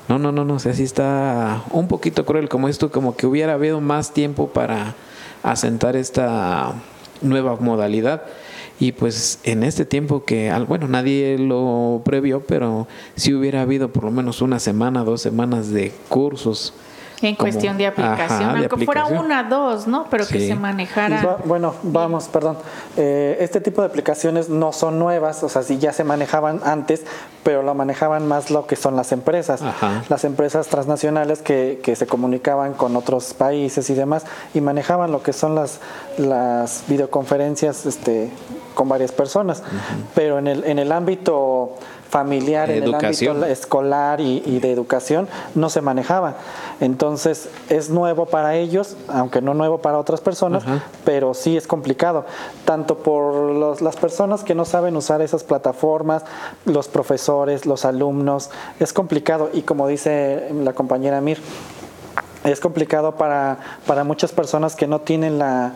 No, 0.08 0.18
no, 0.18 0.32
no, 0.32 0.44
no, 0.44 0.58
sé 0.58 0.74
si 0.74 0.84
está 0.84 1.64
un 1.70 1.86
poquito 1.86 2.24
cruel 2.24 2.48
como 2.48 2.68
esto, 2.68 2.90
como 2.90 3.14
que 3.14 3.26
hubiera 3.26 3.54
habido 3.54 3.80
más 3.80 4.14
tiempo 4.14 4.48
para 4.48 4.94
asentar 5.42 5.96
esta 5.96 6.72
nueva 7.20 7.56
modalidad. 7.56 8.22
Y 8.80 8.92
pues 8.92 9.40
en 9.42 9.64
este 9.64 9.84
tiempo 9.84 10.24
que, 10.24 10.52
bueno, 10.66 10.88
nadie 10.88 11.36
lo 11.36 12.00
previó, 12.04 12.40
pero 12.40 12.86
si 13.16 13.34
hubiera 13.34 13.60
habido 13.62 13.92
por 13.92 14.04
lo 14.04 14.10
menos 14.10 14.40
una 14.40 14.60
semana, 14.60 15.04
dos 15.04 15.20
semanas 15.20 15.70
de 15.70 15.92
cursos 16.08 16.72
en 17.26 17.34
cuestión 17.34 17.76
de 17.78 17.86
aplicación, 17.86 18.56
aunque 18.56 18.84
fuera 18.84 19.06
una, 19.06 19.44
dos, 19.44 19.86
¿no? 19.86 20.06
Pero 20.10 20.26
que 20.26 20.46
se 20.46 20.54
manejara. 20.54 21.38
bueno, 21.44 21.74
vamos, 21.82 22.28
perdón. 22.28 22.58
Eh, 22.96 23.36
este 23.40 23.60
tipo 23.60 23.80
de 23.80 23.88
aplicaciones 23.88 24.48
no 24.48 24.72
son 24.72 24.98
nuevas, 24.98 25.42
o 25.42 25.48
sea, 25.48 25.62
sí 25.62 25.78
ya 25.78 25.92
se 25.92 26.04
manejaban 26.04 26.60
antes, 26.64 27.04
pero 27.42 27.62
lo 27.62 27.74
manejaban 27.74 28.26
más 28.26 28.50
lo 28.50 28.66
que 28.66 28.76
son 28.76 28.96
las 28.96 29.12
empresas. 29.12 29.62
Las 30.08 30.24
empresas 30.24 30.68
transnacionales 30.68 31.42
que, 31.42 31.80
que 31.82 31.96
se 31.96 32.06
comunicaban 32.06 32.74
con 32.74 32.96
otros 32.96 33.34
países 33.34 33.90
y 33.90 33.94
demás, 33.94 34.24
y 34.54 34.60
manejaban 34.60 35.12
lo 35.12 35.22
que 35.22 35.32
son 35.32 35.54
las, 35.54 35.80
las 36.18 36.84
videoconferencias 36.88 37.86
este, 37.86 38.30
con 38.74 38.88
varias 38.88 39.12
personas. 39.12 39.62
Pero 40.14 40.38
en 40.38 40.46
el, 40.46 40.64
en 40.64 40.78
el 40.78 40.92
ámbito 40.92 41.76
familiar, 42.08 42.70
en 42.70 42.84
el 42.84 42.94
ámbito 42.94 43.44
escolar 43.44 44.20
y, 44.20 44.58
de 44.60 44.72
educación, 44.72 45.28
no 45.54 45.68
se 45.70 45.80
manejaba. 45.80 46.34
Entonces 46.80 47.48
es 47.68 47.90
nuevo 47.90 48.26
para 48.26 48.56
ellos, 48.56 48.96
aunque 49.08 49.42
no 49.42 49.54
nuevo 49.54 49.78
para 49.78 49.98
otras 49.98 50.20
personas, 50.20 50.64
pero 51.04 51.34
sí 51.34 51.56
es 51.56 51.66
complicado, 51.66 52.24
tanto 52.64 52.98
por 52.98 53.82
las 53.82 53.96
personas 53.96 54.42
que 54.42 54.54
no 54.54 54.64
saben 54.64 54.96
usar 54.96 55.20
esas 55.22 55.44
plataformas, 55.44 56.24
los 56.64 56.88
profesores, 56.88 57.66
los 57.66 57.84
alumnos, 57.84 58.50
es 58.80 58.92
complicado. 58.92 59.50
Y 59.52 59.62
como 59.62 59.86
dice 59.86 60.48
la 60.64 60.72
compañera 60.72 61.20
Mir, 61.20 61.38
es 62.44 62.60
complicado 62.60 63.16
para, 63.16 63.58
para 63.86 64.04
muchas 64.04 64.32
personas 64.32 64.76
que 64.76 64.86
no 64.86 65.00
tienen 65.00 65.38
la 65.38 65.72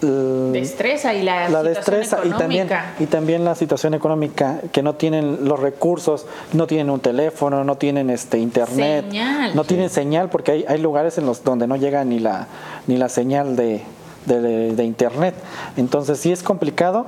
destreza 0.00 1.14
y 1.14 1.22
la, 1.22 1.48
la 1.48 1.62
destreza 1.62 2.20
y 2.24 2.30
también 2.30 2.68
y 3.00 3.06
también 3.06 3.44
la 3.44 3.56
situación 3.56 3.94
económica 3.94 4.60
que 4.70 4.82
no 4.82 4.94
tienen 4.94 5.48
los 5.48 5.58
recursos 5.58 6.26
no 6.52 6.68
tienen 6.68 6.90
un 6.90 7.00
teléfono 7.00 7.64
no 7.64 7.76
tienen 7.76 8.08
este 8.08 8.38
internet 8.38 9.06
no 9.54 9.64
tienen 9.64 9.90
señal 9.90 10.28
porque 10.28 10.52
hay, 10.52 10.64
hay 10.68 10.80
lugares 10.80 11.18
en 11.18 11.26
los 11.26 11.42
donde 11.42 11.66
no 11.66 11.74
llega 11.74 12.04
ni 12.04 12.20
la 12.20 12.46
ni 12.86 12.96
la 12.96 13.08
señal 13.08 13.56
de, 13.56 13.82
de 14.26 14.84
internet. 14.84 15.34
Entonces 15.76 16.18
sí 16.18 16.32
es 16.32 16.42
complicado 16.42 17.06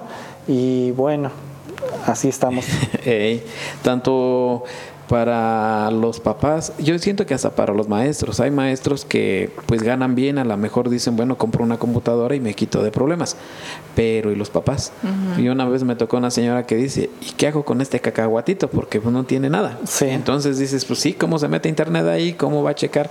y 0.48 0.90
bueno 0.92 1.30
así 2.06 2.28
estamos. 2.28 2.66
Tanto 3.82 4.64
para 5.10 5.90
los 5.90 6.20
papás, 6.20 6.72
yo 6.78 6.96
siento 7.00 7.26
que 7.26 7.34
hasta 7.34 7.50
para 7.50 7.74
los 7.74 7.88
maestros, 7.88 8.38
hay 8.38 8.52
maestros 8.52 9.04
que 9.04 9.50
pues 9.66 9.82
ganan 9.82 10.14
bien, 10.14 10.38
a 10.38 10.44
lo 10.44 10.56
mejor 10.56 10.88
dicen, 10.88 11.16
bueno, 11.16 11.36
compro 11.36 11.64
una 11.64 11.78
computadora 11.78 12.36
y 12.36 12.40
me 12.40 12.54
quito 12.54 12.80
de 12.80 12.92
problemas, 12.92 13.34
pero 13.96 14.30
¿y 14.30 14.36
los 14.36 14.50
papás? 14.50 14.92
Y 15.36 15.48
una 15.48 15.68
vez 15.68 15.82
me 15.82 15.96
tocó 15.96 16.18
una 16.18 16.30
señora 16.30 16.64
que 16.64 16.76
dice, 16.76 17.10
¿y 17.22 17.32
qué 17.32 17.48
hago 17.48 17.64
con 17.64 17.80
este 17.80 17.98
cacahuatito? 17.98 18.70
Porque 18.70 19.00
pues, 19.00 19.12
no 19.12 19.24
tiene 19.24 19.50
nada. 19.50 19.80
Entonces 20.00 20.58
dices, 20.58 20.84
pues 20.84 21.00
sí, 21.00 21.12
¿cómo 21.12 21.40
se 21.40 21.48
mete 21.48 21.68
internet 21.68 22.06
ahí? 22.06 22.34
¿Cómo 22.34 22.62
va 22.62 22.70
a 22.70 22.74
checar? 22.76 23.10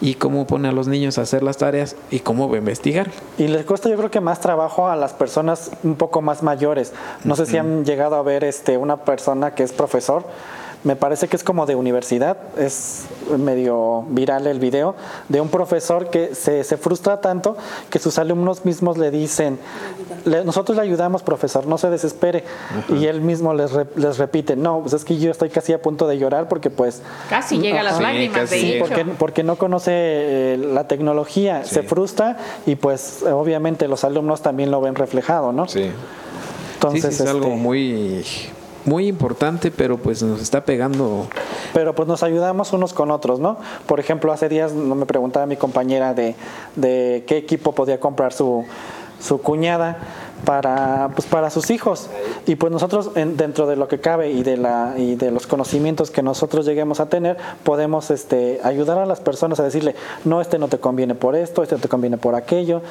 y 0.00 0.14
cómo 0.14 0.44
pone 0.46 0.68
a 0.68 0.72
los 0.72 0.88
niños 0.88 1.18
a 1.18 1.22
hacer 1.22 1.44
las 1.44 1.56
tareas 1.56 1.94
y 2.10 2.18
cómo 2.18 2.48
va 2.48 2.56
a 2.56 2.58
investigar. 2.58 3.10
Y 3.38 3.46
les 3.46 3.64
cuesta 3.64 3.88
yo 3.88 3.96
creo 3.96 4.10
que 4.10 4.20
más 4.20 4.40
trabajo 4.40 4.88
a 4.88 4.96
las 4.96 5.12
personas 5.12 5.70
un 5.84 5.94
poco 5.94 6.20
más 6.20 6.42
mayores. 6.42 6.92
No 7.22 7.36
sé 7.36 7.46
si 7.46 7.58
han 7.58 7.84
llegado 7.84 8.16
a 8.16 8.22
ver 8.22 8.42
este 8.42 8.76
una 8.76 8.96
persona 8.96 9.54
que 9.54 9.62
es 9.62 9.72
profesor 9.72 10.24
me 10.84 10.96
parece 10.96 11.28
que 11.28 11.36
es 11.36 11.42
como 11.42 11.66
de 11.66 11.74
universidad, 11.74 12.36
es 12.58 13.06
medio 13.38 14.04
viral 14.08 14.46
el 14.46 14.60
video, 14.60 14.94
de 15.28 15.40
un 15.40 15.48
profesor 15.48 16.10
que 16.10 16.34
se, 16.34 16.62
se 16.62 16.76
frustra 16.76 17.20
tanto 17.20 17.56
que 17.90 17.98
sus 17.98 18.18
alumnos 18.18 18.64
mismos 18.66 18.98
le 18.98 19.10
dicen, 19.10 19.58
nosotros 20.44 20.76
le 20.76 20.82
ayudamos 20.82 21.22
profesor, 21.22 21.66
no 21.66 21.78
se 21.78 21.88
desespere, 21.88 22.44
y 22.90 23.06
él 23.06 23.22
mismo 23.22 23.54
les, 23.54 23.72
les 23.96 24.18
repite, 24.18 24.56
no, 24.56 24.80
pues 24.80 24.92
es 24.92 25.04
que 25.04 25.18
yo 25.18 25.30
estoy 25.30 25.48
casi 25.48 25.72
a 25.72 25.80
punto 25.80 26.06
de 26.06 26.18
llorar 26.18 26.48
porque 26.48 26.68
pues... 26.68 27.02
Casi 27.30 27.58
llega 27.58 27.80
a 27.80 27.84
las 27.84 28.00
lágrimas, 28.00 28.50
de 28.50 28.60
sí, 28.60 28.76
porque, 28.78 29.04
porque, 29.04 29.42
no 29.42 29.56
conoce 29.56 29.92
eh, 29.94 30.56
la 30.58 30.86
tecnología, 30.86 31.64
se 31.64 31.82
frustra 31.82 32.36
y 32.66 32.76
pues 32.76 33.22
obviamente 33.22 33.88
los 33.88 34.04
alumnos 34.04 34.42
también 34.42 34.70
lo 34.70 34.80
ven 34.80 34.94
reflejado, 34.94 35.52
¿no? 35.52 35.66
Sí. 35.66 35.90
Entonces, 36.74 37.20
es 37.20 37.26
algo 37.26 37.46
este, 37.46 37.56
muy 37.56 38.22
muy 38.84 39.06
importante, 39.06 39.70
pero 39.70 39.96
pues 39.96 40.22
nos 40.22 40.40
está 40.40 40.64
pegando. 40.64 41.26
Pero 41.72 41.94
pues 41.94 42.08
nos 42.08 42.22
ayudamos 42.22 42.72
unos 42.72 42.92
con 42.92 43.10
otros, 43.10 43.40
¿no? 43.40 43.58
Por 43.86 44.00
ejemplo, 44.00 44.32
hace 44.32 44.48
días 44.48 44.72
no 44.72 44.94
me 44.94 45.06
preguntaba 45.06 45.46
mi 45.46 45.56
compañera 45.56 46.14
de, 46.14 46.34
de 46.76 47.24
qué 47.26 47.36
equipo 47.36 47.72
podía 47.72 47.98
comprar 47.98 48.32
su, 48.32 48.64
su 49.20 49.40
cuñada 49.40 49.98
para 50.44 51.10
pues 51.14 51.26
para 51.26 51.48
sus 51.48 51.70
hijos 51.70 52.10
y 52.46 52.56
pues 52.56 52.70
nosotros 52.70 53.12
dentro 53.14 53.66
de 53.66 53.76
lo 53.76 53.88
que 53.88 53.98
cabe 54.00 54.30
y 54.30 54.42
de 54.42 54.58
la 54.58 54.94
y 54.98 55.16
de 55.16 55.30
los 55.30 55.46
conocimientos 55.46 56.10
que 56.10 56.22
nosotros 56.22 56.66
lleguemos 56.66 57.00
a 57.00 57.08
tener 57.08 57.38
podemos 57.62 58.10
este 58.10 58.60
ayudar 58.62 58.98
a 58.98 59.06
las 59.06 59.20
personas 59.20 59.60
a 59.60 59.64
decirle 59.64 59.94
no 60.24 60.42
este 60.42 60.58
no 60.58 60.68
te 60.68 60.78
conviene 60.78 61.14
por 61.14 61.34
esto 61.34 61.62
este 61.62 61.76
no 61.76 61.80
te 61.80 61.88
conviene 61.88 62.18
por 62.18 62.34
aquello 62.34 62.82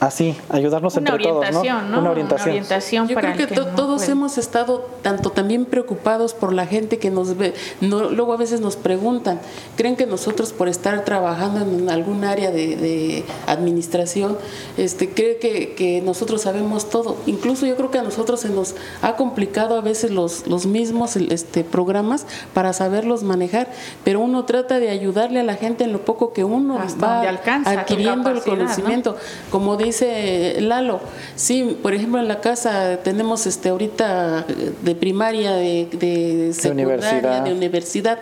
así, 0.00 0.36
ayudarnos 0.48 0.96
entre 0.96 1.18
todos, 1.18 1.50
¿no? 1.52 1.60
Una 1.98 2.10
orientación. 2.10 3.08
Yo 3.08 3.16
creo 3.16 3.36
que, 3.36 3.46
todos 3.46 4.08
hemos 4.08 4.38
estado 4.38 4.88
tanto 5.02 5.30
también 5.30 5.64
preocupados 5.64 6.34
por 6.34 6.52
la 6.52 6.66
gente 6.66 6.98
que 6.98 7.10
nos 7.10 7.36
ve, 7.36 7.54
luego 7.80 8.32
a 8.32 8.36
veces 8.36 8.60
nos 8.60 8.76
preguntan, 8.76 9.40
¿creen 9.76 9.96
que 9.96 10.06
nosotros 10.06 10.52
por 10.52 10.68
estar 10.68 11.04
trabajando 11.04 11.60
en 11.60 11.90
algún 11.90 12.24
área 12.24 12.50
de, 12.50 13.24
administración, 13.46 14.36
este, 14.76 15.10
cree 15.10 15.38
que, 15.38 15.74
que, 15.74 16.00
nosotros 16.02 16.42
sabemos 16.42 16.90
todo? 16.90 17.16
Incluso 17.26 17.66
yo 17.66 17.76
creo 17.76 17.90
que 17.90 17.98
a 17.98 18.02
nosotros 18.02 18.40
se 18.40 18.50
nos 18.50 18.74
ha 19.02 19.16
complicado 19.16 19.76
a 19.76 19.80
veces 19.80 20.10
los, 20.10 20.46
los 20.46 20.66
mismos 20.66 21.16
este, 21.16 21.64
programas 21.64 22.26
para 22.54 22.72
saberlos 22.72 23.22
manejar, 23.22 23.68
pero 24.04 24.20
uno 24.20 24.44
trata 24.44 24.78
de 24.78 24.90
ayudarle 24.90 25.40
a 25.40 25.44
la 25.44 25.54
gente 25.54 25.84
en 25.84 25.92
lo 25.92 26.04
poco 26.04 26.32
que 26.32 26.44
uno 26.44 26.78
va 27.02 27.22
adquiriendo 27.64 28.30
el 28.30 28.42
conocimiento. 28.42 29.16
Como 29.50 29.76
de 29.76 29.85
dice 29.86 30.56
Lalo, 30.60 31.00
sí, 31.34 31.78
por 31.82 31.94
ejemplo 31.94 32.20
en 32.20 32.28
la 32.28 32.40
casa 32.40 32.98
tenemos 33.02 33.46
este 33.46 33.70
ahorita 33.70 34.44
de 34.82 34.94
primaria, 34.94 35.52
de, 35.52 35.88
de 35.92 36.52
secundaria, 36.52 37.40
de 37.40 37.52
universidad. 37.52 38.18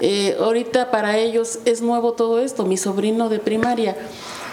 Eh, 0.00 0.36
ahorita 0.40 0.90
para 0.90 1.16
ellos 1.16 1.60
es 1.64 1.80
nuevo 1.80 2.12
todo 2.12 2.40
esto. 2.40 2.64
Mi 2.64 2.76
sobrino 2.76 3.28
de 3.28 3.38
primaria, 3.38 3.96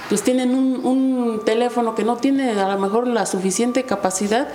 pues 0.10 0.22
tienen 0.22 0.54
un, 0.54 0.86
un 0.86 1.42
teléfono 1.46 1.96
que 1.96 2.04
no 2.04 2.18
tiene 2.18 2.52
a 2.52 2.74
lo 2.74 2.80
mejor 2.80 3.08
la 3.08 3.26
suficiente 3.26 3.84
capacidad 3.84 4.48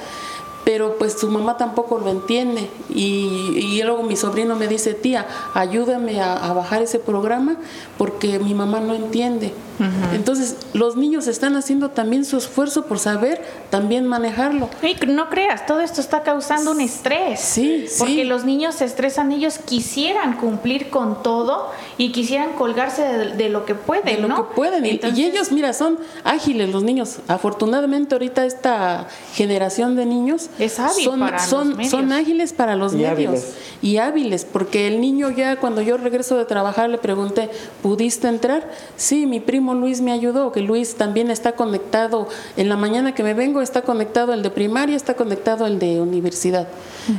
pero 0.66 0.98
pues 0.98 1.12
su 1.12 1.30
mamá 1.30 1.56
tampoco 1.56 1.98
lo 2.00 2.10
entiende. 2.10 2.68
Y, 2.92 3.56
y 3.56 3.82
luego 3.84 4.02
mi 4.02 4.16
sobrino 4.16 4.56
me 4.56 4.66
dice, 4.66 4.94
tía, 4.94 5.24
ayúdame 5.54 6.20
a, 6.20 6.34
a 6.34 6.52
bajar 6.54 6.82
ese 6.82 6.98
programa 6.98 7.56
porque 7.96 8.40
mi 8.40 8.52
mamá 8.52 8.80
no 8.80 8.92
entiende. 8.94 9.54
Entonces, 10.14 10.56
los 10.72 10.96
niños 10.96 11.26
están 11.26 11.54
haciendo 11.54 11.90
también 11.90 12.24
su 12.24 12.38
esfuerzo 12.38 12.86
por 12.86 12.98
saber 12.98 13.44
también 13.68 14.06
manejarlo. 14.06 14.70
Y 14.82 14.96
no 15.06 15.28
creas, 15.28 15.66
todo 15.66 15.82
esto 15.82 16.00
está 16.00 16.22
causando 16.22 16.70
un 16.70 16.80
estrés. 16.80 17.40
Sí, 17.40 17.84
Porque 17.98 18.14
sí. 18.14 18.24
los 18.24 18.44
niños 18.46 18.76
se 18.76 18.86
estresan, 18.86 19.32
ellos 19.32 19.58
quisieran 19.58 20.38
cumplir 20.38 20.88
con 20.88 21.22
todo 21.22 21.70
y 21.98 22.10
quisieran 22.10 22.54
colgarse 22.54 23.02
de, 23.02 23.34
de 23.36 23.48
lo 23.50 23.66
que 23.66 23.74
pueden, 23.74 24.06
de 24.16 24.22
lo 24.22 24.28
¿no? 24.28 24.36
que 24.48 24.54
pueden. 24.54 24.86
Y- 24.86 24.90
Entonces, 24.90 25.18
y 25.18 25.24
ellos, 25.26 25.52
mira, 25.52 25.74
son 25.74 25.98
ágiles 26.24 26.70
los 26.70 26.82
niños. 26.82 27.18
Afortunadamente 27.28 28.14
ahorita 28.14 28.46
esta 28.46 29.08
generación 29.34 29.94
de 29.94 30.06
niños 30.06 30.48
Es 30.58 30.78
hábil 30.78 31.04
son, 31.04 31.20
para 31.20 31.36
los 31.38 31.46
son, 31.46 31.76
medios. 31.76 31.90
son 31.90 32.12
ágiles 32.12 32.52
para 32.52 32.76
los 32.76 32.94
Y 32.94 32.96
medios 32.98 33.12
hábiles. 33.12 33.54
y 33.82 33.96
hábiles, 33.98 34.44
porque 34.44 34.86
el 34.88 35.00
niño 35.00 35.30
ya 35.30 35.56
cuando 35.56 35.82
yo 35.82 35.96
regreso 35.96 36.36
de 36.36 36.44
trabajar 36.46 36.88
le 36.88 36.98
pregunté, 36.98 37.50
¿pudiste 37.82 38.28
entrar? 38.28 38.70
Sí, 38.96 39.26
mi 39.26 39.40
primo 39.40 39.74
Luis 39.74 40.00
me 40.00 40.12
ayudó, 40.12 40.52
que 40.52 40.60
Luis 40.60 40.94
también 40.94 41.30
está 41.30 41.52
conectado, 41.52 42.28
en 42.56 42.68
la 42.68 42.76
mañana 42.76 43.14
que 43.14 43.22
me 43.22 43.34
vengo 43.34 43.60
está 43.60 43.82
conectado 43.82 44.32
el 44.32 44.42
de 44.42 44.50
primaria, 44.50 44.96
está 44.96 45.14
conectado 45.14 45.66
el 45.66 45.78
de 45.78 46.00
universidad. 46.00 46.68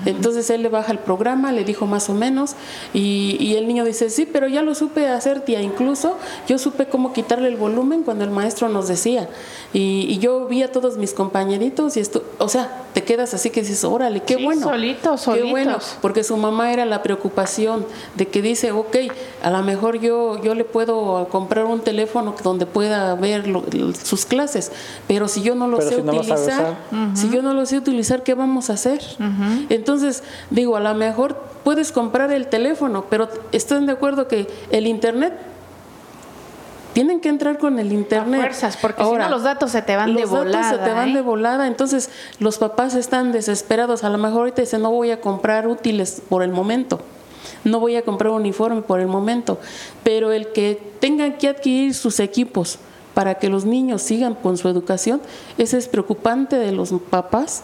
Entonces 0.06 0.50
él 0.50 0.64
le 0.64 0.70
baja 0.70 0.92
el 0.92 1.00
programa, 1.00 1.52
le 1.52 1.64
dijo 1.64 1.86
más 1.86 2.10
o 2.10 2.14
menos, 2.14 2.56
y, 2.94 3.38
y 3.40 3.56
el 3.56 3.68
niño 3.68 3.86
dice, 3.86 4.10
sí, 4.10 4.28
pero 4.32 4.48
ya 4.48 4.62
lo 4.62 4.76
supe 4.76 5.08
hacer, 5.08 5.42
tía, 5.42 5.62
incluso 5.62 6.18
yo 6.48 6.58
supe 6.58 6.88
cómo 6.88 7.14
quitarle 7.14 7.48
el 7.48 7.56
volumen 7.56 8.04
cuando 8.04 8.24
el 8.24 8.32
maestro 8.32 8.68
nos 8.70 8.88
decía. 8.88 9.30
Y, 9.74 10.06
y 10.10 10.18
yo 10.18 10.46
vi 10.48 10.64
a 10.64 10.72
todos 10.72 10.98
mis 10.98 11.14
compañeritos 11.14 11.96
y 11.98 12.00
esto, 12.00 12.24
o 12.40 12.50
sea, 12.50 12.84
quedas 13.08 13.34
así 13.34 13.50
que 13.50 13.62
dices, 13.62 13.84
órale, 13.84 14.20
qué 14.22 14.36
Sí, 14.36 14.44
bueno. 14.44 14.68
solitos, 14.68 15.24
Qué 15.34 15.42
bueno, 15.42 15.72
solitos. 15.80 15.98
porque 16.04 16.24
su 16.24 16.38
mamá 16.38 16.72
era 16.72 16.86
la 16.86 17.02
preocupación 17.02 17.88
de 18.16 18.28
que 18.28 18.44
dice, 18.44 18.72
ok, 18.72 18.96
a 19.42 19.50
lo 19.50 19.64
mejor 19.64 20.00
yo, 20.00 20.40
yo 20.44 20.54
le 20.54 20.64
puedo 20.64 21.28
comprar 21.32 21.66
un 21.66 21.80
teléfono 21.80 22.36
donde 22.44 22.68
pueda 22.68 23.16
ver 23.16 23.48
lo- 23.48 23.64
sus 24.04 24.26
clases, 24.28 24.72
pero 25.08 25.28
si 25.28 25.42
yo 25.42 25.56
no 25.56 25.68
lo 25.68 25.78
Pero 25.78 25.90
sé 25.90 25.96
si 25.96 26.02
no 26.04 26.14
lo 26.14 26.24
sabe 26.24 26.42
utilizar, 26.44 26.76
si 27.16 27.30
yo 27.32 27.42
no 27.42 27.56
lo 27.56 27.66
sé 27.66 27.78
utilizar, 27.80 28.22
¿qué 28.22 28.36
vamos 28.36 28.70
a 28.70 28.74
hacer? 28.74 29.02
Entonces, 29.70 30.22
digo, 30.52 30.76
a 30.78 30.80
lo 30.82 30.94
mejor 30.94 31.36
puedes 31.64 31.92
comprar 31.92 32.32
el 32.32 32.48
teléfono, 32.48 33.06
pero 33.10 33.28
¿están 33.52 33.86
de 33.88 33.94
acuerdo 33.94 34.28
que 34.28 34.48
el 34.70 34.86
Internet 34.86 35.34
tienen 36.98 37.20
que 37.20 37.30
entrar 37.30 37.60
con 37.60 37.78
el 37.78 37.94
internet. 37.94 38.42
fuerzas, 38.42 38.76
porque 38.76 39.04
si 39.04 39.12
no 39.12 39.30
los 39.30 39.44
datos 39.44 39.70
se 39.70 39.84
te 39.84 39.96
van 39.96 40.16
de 40.16 40.22
los 40.22 40.32
datos 40.32 40.46
se 40.46 40.46
volada, 40.46 40.84
te 40.84 40.94
van 40.94 41.10
¿eh? 41.10 41.14
de 41.14 41.22
volada, 41.22 41.68
entonces 41.68 42.10
los 42.40 42.58
papás 42.58 42.96
están 42.96 43.32
desesperados. 43.32 44.04
A 44.04 44.10
lo 44.10 44.18
mejor 44.18 44.40
ahorita 44.40 44.64
dicen, 44.64 44.82
no 44.82 44.90
voy 44.90 45.12
a 45.12 45.22
comprar 45.22 45.68
útiles 45.68 46.24
por 46.28 46.42
el 46.42 46.50
momento, 46.50 47.00
no 47.64 47.80
voy 47.80 47.98
a 47.98 48.02
comprar 48.02 48.32
uniforme 48.32 48.82
por 48.82 49.00
el 49.00 49.06
momento, 49.06 49.60
pero 50.02 50.32
el 50.32 50.52
que 50.54 50.82
tengan 51.00 51.38
que 51.38 51.50
adquirir 51.50 51.94
sus 51.94 52.20
equipos 52.20 52.80
para 53.14 53.36
que 53.36 53.48
los 53.48 53.64
niños 53.64 54.02
sigan 54.02 54.34
con 54.34 54.58
su 54.58 54.68
educación, 54.68 55.22
ese 55.60 55.78
es 55.78 55.88
preocupante 55.88 56.56
de 56.56 56.72
los 56.72 56.92
papás 57.12 57.62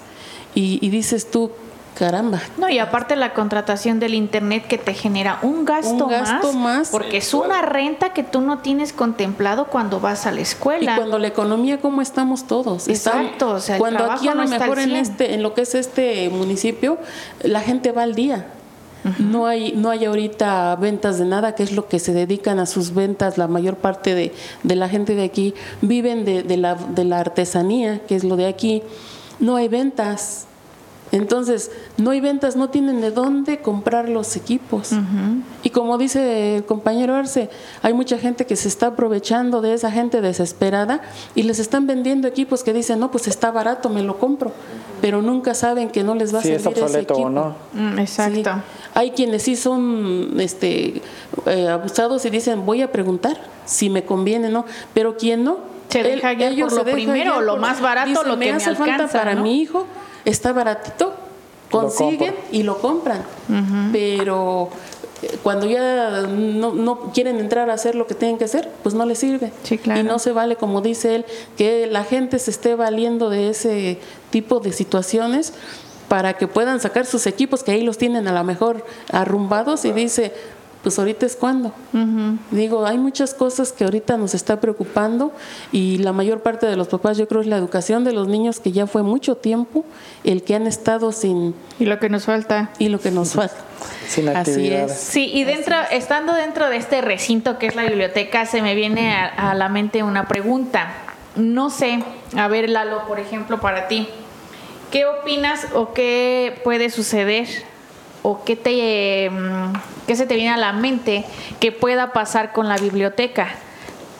y, 0.53 0.77
y 0.85 0.89
dices 0.91 1.31
tú, 1.31 1.49
caramba, 1.97 2.41
No, 2.57 2.69
y 2.69 2.79
aparte 2.79 3.15
la 3.15 3.33
contratación 3.33 3.99
del 3.99 4.13
internet 4.15 4.65
que 4.67 4.77
te 4.77 4.93
genera 4.93 5.39
un 5.43 5.63
gasto, 5.65 6.05
Un 6.05 6.09
gasto 6.11 6.53
más. 6.53 6.89
porque 6.89 7.17
es 7.17 7.33
una 7.33 7.61
renta 7.61 8.13
que 8.13 8.23
tú 8.23 8.41
no 8.41 8.59
tienes 8.59 8.93
contemplado 8.93 9.65
cuando 9.67 9.99
vas 9.99 10.25
a 10.25 10.31
la 10.31 10.39
Y 10.39 10.43
escuela. 10.43 10.95
cuando 10.95 11.19
la 11.19 11.27
economía, 11.27 11.79
¿cómo 11.79 12.01
estamos 12.01 12.45
todos? 12.47 12.87
Exacto, 12.87 13.49
o 13.51 13.59
sea, 13.59 13.75
el 13.75 13.79
cuando 13.81 14.05
aquí 14.11 14.27
a 14.27 14.31
trabajo 14.31 14.35
lo 14.35 14.35
no 14.35 14.43
está 14.53 14.59
mejor 14.65 14.79
en 14.79 14.89
100. 14.89 14.95
este, 15.01 15.33
en 15.35 15.43
lo 15.43 15.53
que 15.53 15.61
es 15.61 15.75
este 15.75 16.29
municipio, 16.29 16.97
la 17.43 17.61
gente 17.61 17.91
va 17.91 18.03
al 18.03 18.15
día. 18.15 18.47
No 19.19 19.47
hay, 19.47 19.73
no 19.73 19.89
hay 19.89 20.05
ahorita 20.05 20.73
ventas 20.77 21.19
de 21.19 21.25
nada, 21.25 21.55
que 21.55 21.63
es 21.63 21.73
lo 21.73 21.89
que 21.89 21.99
se 21.99 22.13
dedican 22.13 22.57
a 22.59 22.65
sus 22.65 22.93
ventas, 22.93 23.37
la 23.37 23.49
mayor 23.49 23.75
parte 23.75 24.15
de, 24.15 24.31
de 24.63 24.75
la 24.77 24.87
gente 24.87 25.13
de 25.13 25.25
aquí 25.25 25.53
viven 25.81 26.23
de, 26.23 26.41
de 26.43 26.55
la, 26.55 26.75
de 26.75 27.03
la 27.03 27.19
artesanía, 27.19 27.99
que 28.07 28.15
es 28.15 28.23
lo 28.23 28.37
de 28.37 28.47
aquí. 28.47 28.81
No 29.39 29.57
hay 29.57 29.67
ventas. 29.67 30.45
Entonces, 31.13 31.69
no 31.97 32.09
hay 32.09 32.19
ventas, 32.21 32.55
no 32.55 32.69
tienen 32.69 32.99
de 32.99 33.11
dónde 33.11 33.59
comprar 33.59 34.09
los 34.09 34.35
equipos. 34.35 34.89
Y 35.61 35.69
como 35.69 35.99
dice 35.99 36.57
el 36.57 36.65
compañero 36.65 37.13
Arce, 37.15 37.49
hay 37.83 37.93
mucha 37.93 38.17
gente 38.17 38.47
que 38.47 38.55
se 38.55 38.67
está 38.67 38.87
aprovechando 38.87 39.61
de 39.61 39.75
esa 39.75 39.91
gente 39.91 40.21
desesperada 40.21 41.01
y 41.35 41.43
les 41.43 41.59
están 41.59 41.85
vendiendo 41.85 42.27
equipos 42.27 42.63
que 42.63 42.73
dicen, 42.73 42.99
no, 42.99 43.11
pues 43.11 43.27
está 43.27 43.51
barato, 43.51 43.89
me 43.89 44.01
lo 44.01 44.17
compro. 44.17 44.51
Pero 45.01 45.21
nunca 45.21 45.53
saben 45.53 45.89
que 45.89 46.03
no 46.03 46.15
les 46.15 46.33
va 46.33 46.39
a 46.39 46.41
Si 46.41 46.51
es 46.51 46.63
servir 46.63 46.77
ese 46.77 46.85
obsoleto 46.85 47.13
equipo. 47.13 47.27
o 47.27 47.29
no. 47.29 47.55
Mm, 47.73 47.99
exacto. 47.99 48.51
Sí. 48.55 48.59
Hay 48.95 49.11
quienes 49.11 49.43
sí 49.43 49.55
son 49.55 50.33
este, 50.39 51.01
eh, 51.45 51.67
abusados 51.69 52.25
y 52.25 52.31
dicen, 52.31 52.65
voy 52.65 52.81
a 52.81 52.91
preguntar 52.91 53.37
si 53.65 53.89
me 53.91 54.03
conviene 54.03 54.47
o 54.47 54.51
no, 54.51 54.65
pero 54.95 55.15
quien 55.15 55.43
no. 55.43 55.57
Se 55.89 56.01
deja 56.01 56.33
guiar 56.33 56.55
por 56.59 56.71
se 56.71 56.75
lo 56.77 56.83
primero, 56.85 57.33
guiar 57.33 57.43
lo 57.43 57.51
por- 57.53 57.61
más 57.61 57.79
barato, 57.79 58.09
dicen, 58.09 58.27
lo 58.27 58.39
que 58.39 58.45
me 58.45 58.51
hace 58.53 58.73
falta 58.75 58.93
alcanza, 58.95 59.19
para 59.19 59.35
¿no? 59.35 59.43
mi 59.43 59.61
hijo, 59.61 59.85
está 60.25 60.53
baratito, 60.53 61.13
consiguen 61.69 62.35
y 62.51 62.63
lo 62.63 62.79
compran. 62.79 63.23
Pero 63.91 64.69
eh, 65.21 65.37
cuando 65.41 65.65
ya 65.65 66.21
no, 66.27 66.73
no 66.73 67.11
quieren 67.13 67.39
entrar 67.39 67.69
a 67.69 67.73
hacer 67.73 67.95
lo 67.95 68.07
que 68.07 68.15
tienen 68.15 68.37
que 68.37 68.45
hacer, 68.45 68.69
pues 68.83 68.95
no 68.95 69.05
les 69.05 69.19
sirve. 69.19 69.51
Sí, 69.63 69.77
claro. 69.77 69.99
Y 69.99 70.03
no 70.03 70.19
se 70.19 70.31
vale, 70.31 70.55
como 70.55 70.81
dice 70.81 71.15
él, 71.15 71.25
que 71.57 71.87
la 71.87 72.03
gente 72.03 72.39
se 72.39 72.51
esté 72.51 72.75
valiendo 72.75 73.29
de 73.29 73.49
ese 73.49 73.99
tipo 74.29 74.59
de 74.59 74.71
situaciones 74.71 75.53
para 76.07 76.33
que 76.33 76.47
puedan 76.47 76.79
sacar 76.79 77.05
sus 77.05 77.25
equipos, 77.25 77.63
que 77.63 77.71
ahí 77.71 77.81
los 77.81 77.97
tienen 77.97 78.27
a 78.27 78.33
lo 78.33 78.43
mejor 78.43 78.85
arrumbados 79.11 79.83
y 79.85 79.91
dice, 79.91 80.31
pues 80.83 80.99
ahorita 80.99 81.25
es 81.25 81.35
cuando. 81.37 81.71
Digo, 82.51 82.85
hay 82.85 82.97
muchas 82.97 83.33
cosas 83.33 83.71
que 83.71 83.85
ahorita 83.85 84.17
nos 84.17 84.33
está 84.35 84.59
preocupando 84.59 85.31
y 85.71 85.97
la 85.99 86.11
mayor 86.11 86.41
parte 86.41 86.65
de 86.65 86.75
los 86.75 86.89
papás, 86.89 87.17
yo 87.17 87.27
creo, 87.27 87.41
es 87.41 87.47
la 87.47 87.57
educación 87.57 88.03
de 88.03 88.11
los 88.11 88.27
niños, 88.27 88.59
que 88.59 88.71
ya 88.73 88.85
fue 88.85 89.01
mucho 89.01 89.35
tiempo 89.37 89.85
el 90.25 90.43
que 90.43 90.55
han 90.55 90.67
estado 90.67 91.11
sin, 91.13 91.55
Y 91.79 91.85
lo 91.85 91.99
que 91.99 92.09
nos 92.09 92.25
falta. 92.25 92.69
y 92.79 92.89
lo 92.89 92.99
que 92.99 93.11
nos 93.11 93.31
falta. 93.33 93.55
Sin 94.07 94.27
Así 94.29 94.51
actividades. 94.51 94.91
es. 94.91 94.97
Sí, 94.99 95.31
y 95.33 95.45
dentro, 95.45 95.75
estando 95.89 96.33
dentro 96.33 96.69
de 96.69 96.75
este 96.77 97.01
recinto 97.01 97.57
que 97.57 97.67
es 97.67 97.75
la 97.75 97.83
biblioteca, 97.83 98.45
se 98.45 98.61
me 98.61 98.75
viene 98.75 99.13
a, 99.15 99.51
a 99.51 99.53
la 99.55 99.69
mente 99.69 100.03
una 100.03 100.27
pregunta. 100.27 100.91
No 101.37 101.69
sé, 101.69 102.03
a 102.35 102.47
ver, 102.49 102.69
Lalo, 102.69 103.07
por 103.07 103.19
ejemplo, 103.19 103.59
para 103.59 103.87
ti, 103.87 104.07
¿qué 104.91 105.05
opinas 105.05 105.67
o 105.73 105.93
qué 105.93 106.59
puede 106.63 106.89
suceder 106.89 107.47
o 108.23 108.43
qué 108.43 108.55
te 108.55 109.29
mm, 109.29 109.73
qué 110.07 110.15
se 110.15 110.25
te 110.25 110.35
viene 110.35 110.51
a 110.51 110.57
la 110.57 110.73
mente 110.73 111.25
que 111.59 111.71
pueda 111.71 112.11
pasar 112.13 112.51
con 112.51 112.67
la 112.67 112.77
biblioteca? 112.77 113.49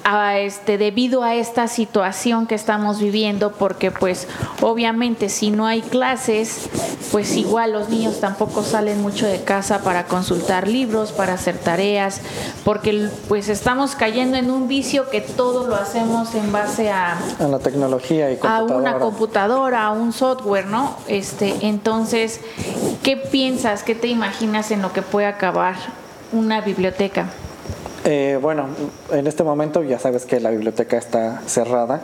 a 0.04 0.38
este 0.40 0.78
debido 0.78 1.24
a 1.24 1.36
esta 1.36 1.68
situación 1.68 2.46
que 2.46 2.56
estamos 2.56 3.00
viviendo 3.00 3.54
porque 3.54 3.90
pues 3.92 4.28
obviamente 4.62 5.30
si 5.30 5.50
no 5.50 5.66
hay 5.66 5.82
clases 5.82 6.70
pues 7.12 7.36
igual 7.36 7.72
los 7.72 7.90
niños 7.90 8.20
tampoco 8.20 8.64
salen 8.64 9.02
mucho 9.02 9.26
de 9.26 9.44
casa 9.44 9.82
para 9.82 10.06
consultar 10.06 10.68
libros 10.68 11.12
para 11.12 11.34
hacer 11.34 11.58
tareas 11.58 12.22
porque 12.66 13.10
pues 13.28 13.50
estamos 13.50 13.96
cayendo 13.96 14.36
en 14.38 14.52
un 14.52 14.68
vicio 14.68 15.10
que 15.10 15.22
todo 15.22 15.68
lo 15.68 15.76
hacemos 15.76 16.36
en 16.36 16.52
base 16.52 16.92
a 16.92 17.18
A 17.40 17.48
la 17.48 17.60
tecnología 17.60 18.30
y 18.32 18.36
a 18.36 18.40
computadora. 18.40 18.76
una 18.76 19.00
computadora, 19.00 19.86
a 19.86 19.92
un 19.92 20.12
software, 20.12 20.68
¿no? 20.68 20.98
Este, 21.08 21.56
entonces, 21.62 22.42
¿qué 23.04 23.18
piensas, 23.18 23.84
qué 23.84 23.96
te 23.96 24.08
imaginas 24.08 24.72
en 24.72 24.82
lo 24.82 24.94
que 24.94 25.02
puede 25.02 25.28
acabar 25.28 25.76
una 26.32 26.62
biblioteca? 26.62 27.28
Eh, 28.06 28.40
bueno, 28.42 28.68
en 29.12 29.28
este 29.28 29.44
momento 29.44 29.84
ya 29.84 30.00
sabes 30.00 30.26
que 30.26 30.40
la 30.40 30.50
biblioteca 30.50 30.98
está 30.98 31.42
cerrada. 31.46 32.02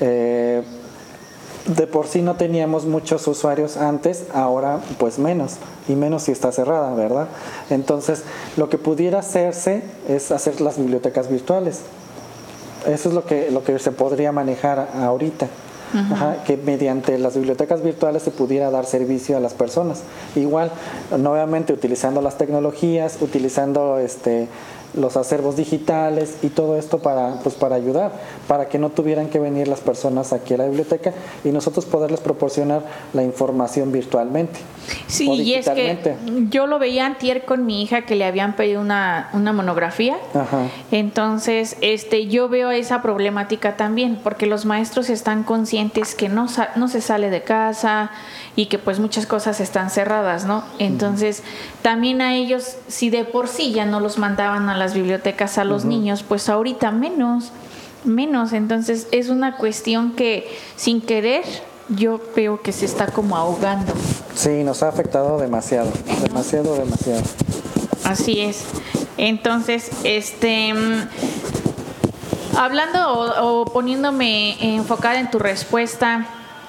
Eh, 0.00 0.62
de 1.66 1.86
por 1.86 2.06
sí 2.06 2.20
no 2.20 2.36
teníamos 2.36 2.84
muchos 2.84 3.26
usuarios 3.26 3.78
antes, 3.78 4.26
ahora 4.34 4.80
pues 4.98 5.18
menos, 5.18 5.54
y 5.88 5.94
menos 5.94 6.24
si 6.24 6.32
está 6.32 6.52
cerrada, 6.52 6.94
¿verdad? 6.94 7.28
Entonces, 7.70 8.22
lo 8.58 8.68
que 8.68 8.76
pudiera 8.76 9.20
hacerse 9.20 9.82
es 10.06 10.30
hacer 10.30 10.60
las 10.60 10.76
bibliotecas 10.76 11.30
virtuales. 11.30 11.80
Eso 12.86 13.08
es 13.08 13.14
lo 13.14 13.24
que, 13.24 13.50
lo 13.50 13.64
que 13.64 13.78
se 13.78 13.92
podría 13.92 14.30
manejar 14.30 14.90
ahorita. 14.94 15.48
Ajá, 15.94 16.42
que 16.44 16.56
mediante 16.56 17.18
las 17.18 17.36
bibliotecas 17.36 17.82
virtuales 17.82 18.22
se 18.22 18.30
pudiera 18.30 18.70
dar 18.70 18.84
servicio 18.84 19.36
a 19.36 19.40
las 19.40 19.54
personas. 19.54 20.02
Igual, 20.34 20.72
nuevamente 21.16 21.72
utilizando 21.72 22.20
las 22.20 22.36
tecnologías, 22.36 23.18
utilizando 23.20 23.98
este 23.98 24.48
los 24.96 25.16
acervos 25.16 25.56
digitales 25.56 26.38
y 26.42 26.48
todo 26.48 26.76
esto 26.76 26.98
para, 26.98 27.40
pues, 27.42 27.54
para 27.54 27.76
ayudar, 27.76 28.12
para 28.46 28.68
que 28.68 28.78
no 28.78 28.90
tuvieran 28.90 29.28
que 29.28 29.38
venir 29.38 29.68
las 29.68 29.80
personas 29.80 30.32
aquí 30.32 30.54
a 30.54 30.58
la 30.58 30.66
biblioteca 30.66 31.12
y 31.44 31.48
nosotros 31.48 31.84
poderles 31.84 32.20
proporcionar 32.20 32.82
la 33.12 33.22
información 33.22 33.92
virtualmente. 33.92 34.60
Sí, 35.06 35.30
y 35.30 35.54
es 35.54 35.68
que 35.68 36.16
yo 36.50 36.66
lo 36.66 36.78
veía 36.78 37.06
antier 37.06 37.44
con 37.44 37.66
mi 37.66 37.82
hija 37.82 38.02
que 38.02 38.16
le 38.16 38.24
habían 38.24 38.54
pedido 38.56 38.80
una, 38.80 39.30
una 39.32 39.52
monografía. 39.52 40.16
Ajá. 40.34 40.68
Entonces, 40.90 41.76
este, 41.80 42.26
yo 42.26 42.48
veo 42.48 42.70
esa 42.70 43.02
problemática 43.02 43.76
también, 43.76 44.18
porque 44.22 44.46
los 44.46 44.64
maestros 44.64 45.10
están 45.10 45.42
conscientes 45.42 46.14
que 46.14 46.28
no, 46.28 46.46
no 46.76 46.88
se 46.88 47.00
sale 47.00 47.30
de 47.30 47.42
casa 47.42 48.10
y 48.56 48.66
que 48.66 48.78
pues 48.78 49.00
muchas 49.00 49.26
cosas 49.26 49.60
están 49.60 49.90
cerradas, 49.90 50.44
¿no? 50.44 50.62
Entonces, 50.78 51.42
también 51.82 52.20
a 52.20 52.34
ellos, 52.36 52.76
si 52.88 53.10
de 53.10 53.24
por 53.24 53.48
sí 53.48 53.72
ya 53.72 53.84
no 53.84 54.00
los 54.00 54.18
mandaban 54.18 54.68
a 54.68 54.76
las 54.76 54.94
bibliotecas 54.94 55.58
a 55.58 55.64
los 55.64 55.84
niños, 55.84 56.22
pues 56.22 56.48
ahorita 56.48 56.92
menos, 56.92 57.50
menos. 58.04 58.52
Entonces, 58.52 59.08
es 59.10 59.28
una 59.28 59.56
cuestión 59.56 60.12
que 60.12 60.56
sin 60.76 61.00
querer 61.00 61.44
yo 61.88 62.20
veo 62.34 62.62
que 62.62 62.72
se 62.72 62.84
está 62.84 63.06
como 63.06 63.36
ahogando. 63.36 63.92
Sí, 64.34 64.62
nos 64.62 64.82
ha 64.82 64.88
afectado 64.88 65.38
demasiado, 65.38 65.90
demasiado, 66.22 66.76
demasiado. 66.76 67.22
Así 68.04 68.40
es. 68.40 68.64
Entonces, 69.16 69.90
este, 70.04 70.74
mm, 70.74 71.08
hablando 72.56 73.12
o, 73.12 73.62
o 73.62 73.64
poniéndome 73.64 74.76
enfocada 74.76 75.18
en 75.18 75.30
tu 75.30 75.38
respuesta, 75.38 76.26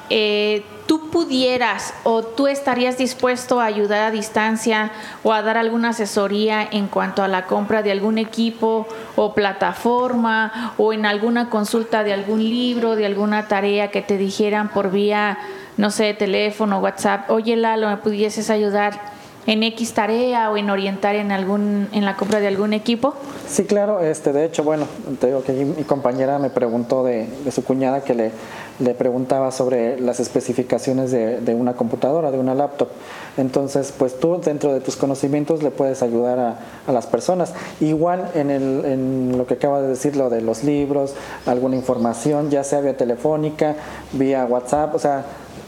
eh, 0.10 0.64
¿tú 0.86 1.10
pudieras 1.10 1.94
o 2.04 2.24
tú 2.24 2.48
estarías 2.48 2.98
dispuesto 2.98 3.60
a 3.60 3.66
ayudar 3.66 4.04
a 4.04 4.12
distancia 4.12 4.92
o 5.24 5.34
a 5.34 5.42
dar 5.42 5.58
alguna 5.58 5.90
asesoría 5.90 6.68
en 6.70 6.88
cuanto 6.88 7.24
a 7.24 7.28
la 7.28 7.46
compra 7.46 7.82
de 7.82 7.92
algún 7.92 8.18
equipo 8.18 8.88
o 9.16 9.34
plataforma 9.34 10.74
o 10.78 10.94
en 10.94 11.06
alguna 11.06 11.50
consulta 11.50 12.04
de 12.04 12.14
algún 12.14 12.44
libro, 12.44 12.96
de 12.96 13.06
alguna 13.06 13.48
tarea 13.48 13.90
que 13.90 14.02
te 14.02 14.18
dijeran 14.18 14.70
por 14.70 14.92
vía, 14.92 15.38
no 15.78 15.90
sé, 15.92 16.14
teléfono, 16.14 16.80
WhatsApp, 16.80 17.30
oye 17.30 17.56
Lalo, 17.56 17.90
¿me 17.90 17.98
pudieses 17.98 18.50
ayudar? 18.50 19.16
en 19.48 19.62
X 19.62 19.94
tarea 19.94 20.50
o 20.50 20.58
en 20.58 20.70
orientar 20.70 21.16
en 21.16 21.32
algún 21.32 21.88
en 21.92 22.04
la 22.04 22.16
compra 22.16 22.40
de 22.40 22.48
algún 22.48 22.74
equipo? 22.74 23.14
Sí, 23.48 23.66
claro, 23.66 24.00
este, 24.00 24.34
de 24.34 24.46
hecho, 24.46 24.64
bueno, 24.64 24.88
te 25.20 25.28
digo 25.28 25.44
que 25.44 25.52
mi 25.52 25.84
compañera 25.84 26.40
me 26.40 26.50
preguntó 26.50 27.04
de, 27.04 27.28
de 27.44 27.52
su 27.52 27.64
cuñada 27.64 28.04
que 28.04 28.16
le, 28.16 28.32
le 28.80 28.94
preguntaba 28.94 29.52
sobre 29.52 30.00
las 30.00 30.20
especificaciones 30.20 31.12
de, 31.12 31.40
de 31.40 31.56
una 31.56 31.74
computadora, 31.74 32.32
de 32.32 32.40
una 32.40 32.56
laptop. 32.56 32.90
Entonces, 33.38 33.94
pues 33.98 34.20
tú 34.20 34.40
dentro 34.44 34.74
de 34.74 34.82
tus 34.82 34.96
conocimientos 34.96 35.64
le 35.64 35.72
puedes 35.72 36.02
ayudar 36.04 36.40
a, 36.40 36.60
a 36.88 36.92
las 36.92 37.08
personas. 37.08 37.54
Igual 37.80 38.32
en, 38.36 38.52
el, 38.52 38.86
en 38.86 39.38
lo 39.38 39.46
que 39.48 39.56
acaba 39.56 39.82
de 39.82 39.88
decir, 39.88 40.16
lo 40.16 40.30
de 40.30 40.42
los 40.42 40.64
libros, 40.64 41.16
alguna 41.46 41.76
información, 41.76 42.50
ya 42.50 42.64
sea 42.64 42.82
vía 42.82 42.98
telefónica, 42.98 43.76
vía 44.14 44.46
WhatsApp, 44.46 44.96
o 44.96 45.00
sea, 45.00 45.26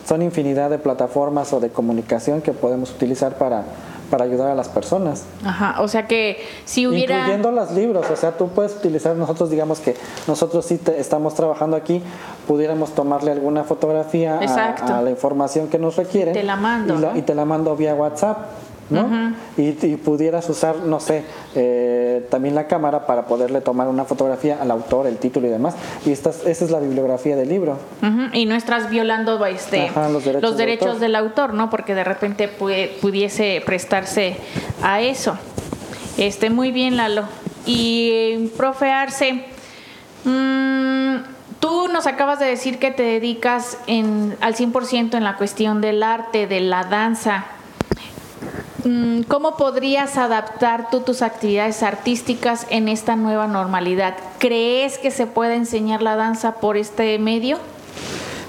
son 0.08 0.22
infinidad 0.22 0.70
de 0.70 0.78
plataformas 0.78 1.52
o 1.54 1.60
de 1.60 1.70
comunicación 1.70 2.42
que 2.42 2.54
podemos 2.54 2.92
utilizar 2.92 3.38
para, 3.38 3.66
para 4.10 4.26
ayudar 4.26 4.50
a 4.52 4.56
las 4.56 4.70
personas. 4.70 5.24
Ajá, 5.46 5.82
o 5.82 5.88
sea 5.88 6.08
que 6.08 6.38
si 6.66 6.88
hubiera... 6.88 7.20
Incluyendo 7.20 7.52
los 7.52 7.72
libros, 7.72 8.10
o 8.10 8.16
sea, 8.16 8.32
tú 8.38 8.48
puedes 8.50 8.76
utilizar, 8.76 9.16
nosotros 9.16 9.50
digamos 9.50 9.80
que 9.80 9.96
nosotros 10.28 10.66
sí 10.66 10.78
te- 10.78 11.00
estamos 11.00 11.36
trabajando 11.36 11.76
aquí, 11.78 12.02
pudiéramos 12.48 12.96
tomarle 12.96 13.32
alguna 13.32 13.64
fotografía 13.64 14.40
a- 14.40 15.02
la 15.02 15.10
información 15.10 15.68
que 15.68 15.78
nos 15.80 15.96
requieren. 15.96 16.34
Te 16.34 16.44
la 16.44 16.56
mando, 16.56 16.96
Y, 16.96 16.98
lo- 17.00 17.12
¿no? 17.14 17.18
y 17.18 17.22
te 17.22 17.36
la 17.36 17.46
mando 17.46 17.76
vía 17.76 17.94
WhatsApp, 17.96 18.38
¿no? 18.90 19.34
y, 19.58 19.76
y 19.86 19.96
pudieras 19.98 20.50
usar, 20.50 20.78
no 20.78 21.00
sé, 21.00 21.24
eh, 21.56 22.26
también 22.30 22.56
la 22.56 22.68
cámara 22.68 23.06
para 23.06 23.26
poderle 23.26 23.62
tomar 23.62 23.88
una 23.88 24.06
fotografía 24.06 24.60
al 24.62 24.72
autor, 24.72 25.08
el 25.08 25.18
título 25.18 25.48
y 25.48 25.50
demás. 25.50 25.76
Y 26.06 26.12
esta, 26.12 26.30
es- 26.30 26.46
esa 26.46 26.66
es 26.66 26.72
la 26.72 26.80
bibliografía 26.80 27.36
del 27.36 27.50
libro. 27.50 27.78
Ujú, 28.02 28.30
y 28.34 28.46
no 28.46 28.56
estás 28.56 28.90
violando 28.90 29.46
este, 29.46 29.88
Ajá, 29.88 30.10
los 30.10 30.24
derechos 30.24 30.58
del 30.58 30.72
autor. 30.80 31.00
del 31.00 31.16
autor, 31.16 31.54
¿no? 31.54 31.70
Porque 31.70 31.96
de 31.96 32.04
repente 32.04 32.50
pu- 32.58 32.90
pudiese 33.02 33.62
prestarse 33.66 34.38
a 34.82 35.02
eso. 35.02 35.38
Este, 36.18 36.50
muy 36.50 36.72
bien, 36.72 36.98
Lalo. 36.98 37.24
Y, 37.66 38.48
profe 38.58 38.90
Arce, 38.92 39.44
mm, 40.24 41.16
tú 41.60 41.88
nos 41.90 42.08
acabas 42.08 42.40
de 42.40 42.46
decir 42.46 42.80
que 42.80 42.92
te 42.92 43.04
dedicas 43.04 43.78
en, 43.88 44.36
al 44.42 44.56
100% 44.56 45.16
en 45.18 45.24
la 45.24 45.36
cuestión 45.38 45.82
del 45.82 46.04
arte, 46.04 46.48
de 46.48 46.62
la 46.62 46.84
danza. 46.86 47.46
Mm, 48.88 49.24
¿Cómo 49.24 49.58
podrías 49.58 50.18
adaptar 50.18 50.90
tú 50.90 51.02
tus 51.02 51.22
actividades 51.22 51.84
artísticas 51.84 52.66
en 52.70 52.88
esta 52.88 53.18
nueva 53.18 53.46
normalidad? 53.48 54.16
¿Crees 54.40 54.98
que 54.98 55.12
se 55.12 55.28
puede 55.28 55.56
enseñar 55.56 56.02
la 56.02 56.16
danza 56.16 56.54
por 56.56 56.78
este 56.78 57.20
medio? 57.20 57.58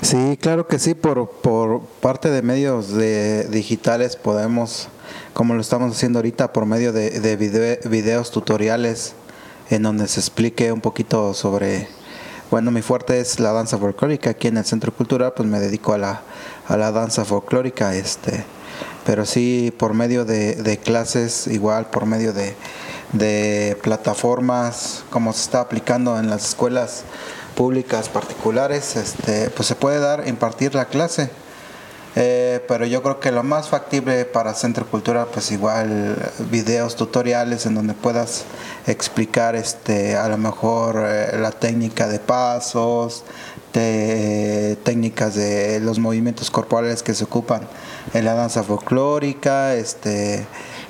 Sí, 0.00 0.38
claro 0.40 0.68
que 0.68 0.78
sí, 0.78 0.94
por, 0.94 1.28
por 1.28 1.80
parte 2.00 2.30
de 2.30 2.42
medios 2.42 2.92
de, 2.92 3.48
digitales 3.48 4.14
podemos, 4.14 4.86
como 5.32 5.54
lo 5.54 5.60
estamos 5.60 5.96
haciendo 5.96 6.20
ahorita, 6.20 6.52
por 6.52 6.66
medio 6.66 6.92
de, 6.92 7.18
de 7.18 7.36
video- 7.36 7.90
videos 7.90 8.30
tutoriales 8.30 9.14
en 9.70 9.82
donde 9.82 10.06
se 10.06 10.20
explique 10.20 10.70
un 10.70 10.80
poquito 10.80 11.34
sobre, 11.34 11.88
bueno, 12.48 12.70
mi 12.70 12.80
fuerte 12.80 13.18
es 13.18 13.40
la 13.40 13.50
danza 13.52 13.76
folclórica, 13.76 14.30
aquí 14.30 14.46
en 14.46 14.58
el 14.58 14.64
Centro 14.64 14.92
Cultural 14.92 15.32
pues 15.34 15.48
me 15.48 15.58
dedico 15.58 15.94
a 15.94 15.98
la, 15.98 16.20
a 16.68 16.76
la 16.76 16.92
danza 16.92 17.24
folclórica, 17.24 17.92
este, 17.96 18.44
pero 19.08 19.24
sí 19.24 19.72
por 19.78 19.94
medio 19.94 20.26
de, 20.26 20.80
clases, 20.84 21.46
igual 21.46 21.86
por 21.86 22.04
medio 22.04 22.34
de, 22.34 23.78
plataformas, 23.80 25.02
como 25.08 25.32
se 25.32 25.44
está 25.44 25.62
aplicando 25.62 26.18
en 26.18 26.28
las 26.28 26.50
escuelas 26.50 27.04
públicas 27.54 28.10
particulares, 28.10 28.96
este, 28.96 29.48
pues 29.48 29.66
se 29.66 29.76
puede 29.76 29.98
dar, 29.98 30.28
impartir 30.28 30.74
la 30.74 30.84
clase. 30.84 31.30
Eh, 32.16 32.62
pero 32.68 32.84
yo 32.84 33.02
creo 33.02 33.18
que 33.18 33.32
lo 33.32 33.42
más 33.42 33.70
factible 33.70 34.26
para 34.26 34.52
Centro 34.52 34.84
Cultura, 34.86 35.24
pues 35.24 35.52
igual 35.52 36.14
videos 36.50 36.94
tutoriales 36.94 37.64
en 37.64 37.76
donde 37.76 37.94
puedas 37.94 38.44
explicar 38.86 39.56
este, 39.56 40.16
a 40.16 40.28
lo 40.28 40.36
mejor 40.36 41.02
eh, 41.02 41.38
la 41.38 41.52
técnica 41.52 42.08
de 42.08 42.18
pasos, 42.18 43.24
de, 43.72 44.76
técnicas 44.84 45.34
de 45.34 45.80
los 45.80 45.98
movimientos 45.98 46.50
corporales 46.50 47.02
que 47.02 47.14
se 47.14 47.24
ocupan 47.24 47.62
en 48.14 48.24
la 48.24 48.34
danza 48.34 48.62
folclórica, 48.62 49.74
este, 49.74 50.46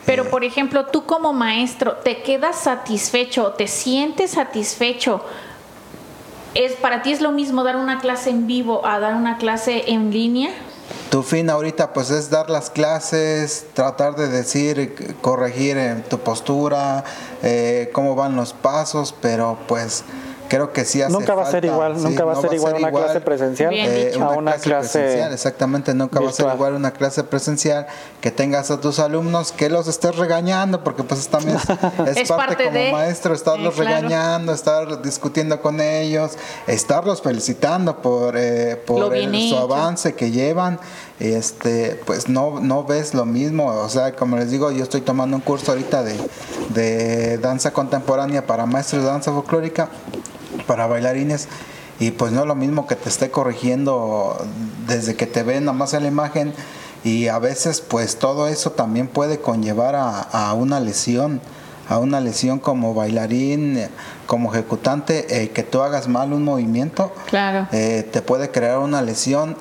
Pero, 0.06 0.30
por 0.30 0.44
ejemplo, 0.44 0.86
tú 0.86 1.04
como 1.04 1.32
maestro, 1.32 1.96
¿te 1.96 2.22
quedas 2.22 2.56
satisfecho? 2.56 3.52
¿Te 3.52 3.66
sientes 3.66 4.32
satisfecho? 4.32 5.22
¿Es, 6.54 6.72
¿Para 6.72 7.02
ti 7.02 7.12
es 7.12 7.20
lo 7.20 7.32
mismo 7.32 7.62
dar 7.62 7.76
una 7.76 7.98
clase 7.98 8.30
en 8.30 8.46
vivo 8.46 8.86
a 8.86 8.98
dar 8.98 9.14
una 9.14 9.38
clase 9.38 9.84
en 9.90 10.10
línea? 10.10 10.50
Tu 11.10 11.22
fin 11.22 11.48
ahorita 11.50 11.92
pues 11.92 12.10
es 12.10 12.30
dar 12.30 12.50
las 12.50 12.70
clases, 12.70 13.66
tratar 13.74 14.14
de 14.16 14.28
decir, 14.28 15.16
corregir 15.20 15.76
en 15.76 16.02
tu 16.02 16.18
postura, 16.18 17.04
eh, 17.42 17.90
cómo 17.92 18.14
van 18.14 18.36
los 18.36 18.52
pasos, 18.52 19.14
pero 19.20 19.58
pues 19.66 20.04
creo 20.48 20.72
que 20.72 20.84
sí 20.84 21.02
hace 21.02 21.12
Nunca 21.12 21.34
va 21.34 21.42
a 21.42 21.50
ser 21.50 21.64
igual, 21.64 21.96
sí, 21.96 22.02
nunca 22.02 22.24
va 22.24 22.32
a 22.32 22.40
ser 22.40 22.52
igual 22.54 22.74
una 22.76 22.90
clase 22.90 23.20
presencial 23.20 23.72
eh, 23.74 24.12
a 24.20 24.28
una 24.30 24.52
clase 24.54 24.98
presencial, 24.98 25.32
exactamente, 25.32 25.94
nunca 25.94 26.20
va 26.20 26.30
a 26.30 26.32
ser 26.32 26.46
igual 26.54 26.74
una 26.74 26.90
clase 26.92 27.24
presencial 27.24 27.86
que 28.20 28.30
tengas 28.30 28.70
a 28.70 28.80
tus 28.80 28.98
alumnos 28.98 29.52
que 29.52 29.68
los 29.68 29.86
estés 29.88 30.16
regañando, 30.16 30.82
porque 30.82 31.02
pues 31.04 31.28
también 31.28 31.56
es, 32.06 32.08
es 32.08 32.16
Es 32.18 32.28
parte, 32.28 32.46
parte 32.46 32.64
como 32.64 32.78
de- 32.78 32.92
maestro 32.92 33.34
estarlos 33.34 33.74
eh, 33.74 33.82
claro. 33.82 33.96
regañando, 33.96 34.52
estar 34.52 35.02
discutiendo 35.02 35.60
con 35.60 35.80
ellos, 35.80 36.36
estarlos 36.66 37.22
felicitando 37.22 37.98
por, 38.02 38.34
eh, 38.36 38.76
por 38.86 39.14
el- 39.14 39.48
su 39.50 39.56
avance 39.56 40.14
que 40.14 40.30
llevan, 40.30 40.78
este, 41.20 42.00
pues 42.06 42.28
no, 42.28 42.60
no 42.60 42.84
ves 42.84 43.12
lo 43.14 43.24
mismo, 43.26 43.66
o 43.66 43.88
sea, 43.88 44.14
como 44.14 44.36
les 44.36 44.50
digo, 44.50 44.70
yo 44.70 44.82
estoy 44.84 45.00
tomando 45.00 45.36
un 45.36 45.42
curso 45.42 45.72
ahorita 45.72 46.02
de, 46.02 46.14
de 46.70 47.38
danza 47.38 47.72
contemporánea 47.72 48.46
para 48.46 48.66
maestros 48.66 49.02
de 49.02 49.08
danza 49.08 49.32
folclórica, 49.32 49.88
para 50.68 50.86
bailarines, 50.86 51.48
y 51.98 52.12
pues 52.12 52.30
no 52.30 52.42
es 52.42 52.46
lo 52.46 52.54
mismo 52.54 52.86
que 52.86 52.94
te 52.94 53.08
esté 53.08 53.30
corrigiendo 53.32 54.36
desde 54.86 55.16
que 55.16 55.26
te 55.26 55.42
ven 55.42 55.64
nomás 55.64 55.94
en 55.94 56.02
la 56.04 56.08
imagen, 56.08 56.52
y 57.02 57.26
a 57.26 57.38
veces 57.40 57.80
pues 57.80 58.16
todo 58.20 58.46
eso 58.46 58.70
también 58.72 59.08
puede 59.08 59.40
conllevar 59.40 59.96
a, 59.96 60.20
a 60.20 60.54
una 60.54 60.78
lesión 60.78 61.40
a 61.90 61.96
una 61.98 62.20
lesión 62.20 62.58
como 62.58 62.92
bailarín, 62.92 63.80
como 64.26 64.52
ejecutante, 64.52 65.42
eh, 65.42 65.48
que 65.52 65.62
tú 65.62 65.80
hagas 65.80 66.06
mal 66.06 66.34
un 66.34 66.44
movimiento, 66.44 67.14
Claro. 67.30 67.66
eh, 67.72 68.06
te 68.12 68.20
puede 68.20 68.50
crear 68.50 68.78
una 68.80 69.00
lesión 69.00 69.56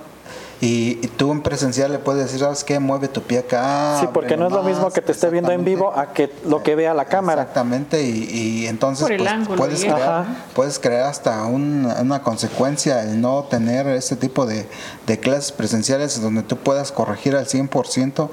y, 0.60 1.00
y 1.04 1.08
tú 1.18 1.32
en 1.32 1.42
presencial 1.42 1.92
le 1.92 2.00
puedes 2.00 2.24
decir, 2.24 2.40
¿sabes 2.40 2.64
qué? 2.64 2.80
Mueve 2.80 3.08
tu 3.08 3.22
pie 3.22 3.40
acá. 3.40 3.98
Sí, 4.02 4.08
porque 4.14 4.36
no 4.38 4.48
es 4.48 4.52
lo 4.52 4.64
más", 4.64 4.72
mismo 4.74 4.90
que 4.92 5.02
te 5.02 5.12
esté 5.12 5.30
viendo 5.30 5.52
en 5.52 5.64
vivo 5.64 5.94
a 5.96 6.14
que 6.14 6.32
lo 6.46 6.64
que 6.64 6.76
vea 6.76 6.94
la 6.94 7.06
cámara. 7.06 7.44
Exactamente, 7.44 8.02
y, 8.04 8.24
y 8.64 8.68
entonces 8.68 9.08
pues, 9.08 9.28
ángulo 9.30 9.58
puedes, 9.58 9.82
crear, 9.82 10.02
Ajá. 10.02 10.26
puedes 10.56 10.80
crear 10.80 11.04
hasta 11.04 11.46
un- 11.46 11.86
una 12.02 12.24
consecuencia 12.24 13.04
el 13.04 13.22
no 13.22 13.44
tener 13.44 13.88
este 13.88 14.16
tipo 14.16 14.46
de, 14.46 14.68
de 15.06 15.20
clases 15.20 15.52
presenciales 15.52 16.20
donde 16.22 16.42
tú 16.44 16.58
puedas 16.58 16.92
corregir 16.92 17.36
al 17.36 17.46
100% 17.46 18.30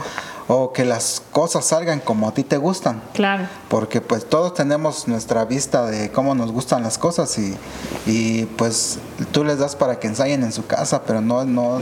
o 0.47 0.73
que 0.73 0.85
las 0.85 1.23
cosas 1.33 1.65
salgan 1.65 2.01
como 2.01 2.29
a 2.29 2.35
ti 2.35 2.43
te 2.43 2.57
gustan. 2.57 3.03
Claro. 3.15 3.49
Porque 3.69 4.01
pues 4.01 4.29
todos 4.29 4.55
tenemos 4.55 5.09
nuestra 5.09 5.45
vista 5.45 5.87
de 5.87 6.11
cómo 6.11 6.35
nos 6.35 6.53
gustan 6.53 6.83
las 6.83 6.99
cosas 6.99 7.39
y, 7.39 7.57
y 8.07 8.45
pues 8.45 8.99
tú 9.33 9.45
les 9.45 9.59
das 9.59 9.75
para 9.77 9.99
que 9.99 10.07
ensayen 10.07 10.43
en 10.43 10.53
su 10.53 10.67
casa, 10.67 11.03
pero 11.07 11.21
no, 11.21 11.45
no, 11.45 11.81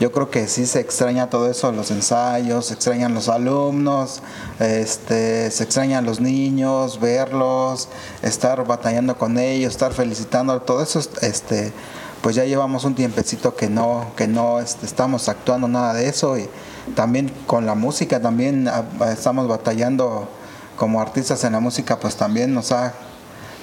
yo 0.00 0.10
creo 0.10 0.30
que 0.30 0.48
sí 0.48 0.66
se 0.66 0.80
extraña 0.80 1.30
todo 1.30 1.48
eso, 1.48 1.70
los 1.70 1.90
ensayos, 1.90 2.66
se 2.66 2.74
extrañan 2.74 3.14
los 3.14 3.28
alumnos, 3.28 4.22
este, 4.58 5.50
se 5.50 5.62
extrañan 5.62 6.04
los 6.04 6.20
niños, 6.20 6.98
verlos, 6.98 7.88
estar 8.22 8.64
batallando 8.66 9.16
con 9.16 9.38
ellos, 9.38 9.72
estar 9.72 9.92
felicitando, 9.92 10.60
todo 10.62 10.82
eso, 10.82 11.00
este, 11.20 11.72
pues 12.20 12.36
ya 12.36 12.44
llevamos 12.44 12.84
un 12.84 12.94
tiempecito 12.94 13.54
que 13.54 13.68
no, 13.68 14.06
que 14.16 14.26
no 14.26 14.60
este, 14.60 14.86
estamos 14.86 15.28
actuando 15.28 15.68
nada 15.68 15.92
de 15.92 16.08
eso 16.08 16.36
y 16.38 16.48
también 16.94 17.32
con 17.46 17.66
la 17.66 17.74
música 17.74 18.20
también 18.20 18.68
ah, 18.68 18.84
estamos 19.12 19.48
batallando 19.48 20.28
como 20.76 21.00
artistas 21.00 21.44
en 21.44 21.52
la 21.52 21.60
música, 21.60 21.98
pues 21.98 22.16
también 22.16 22.52
nos 22.54 22.72
ha 22.72 22.94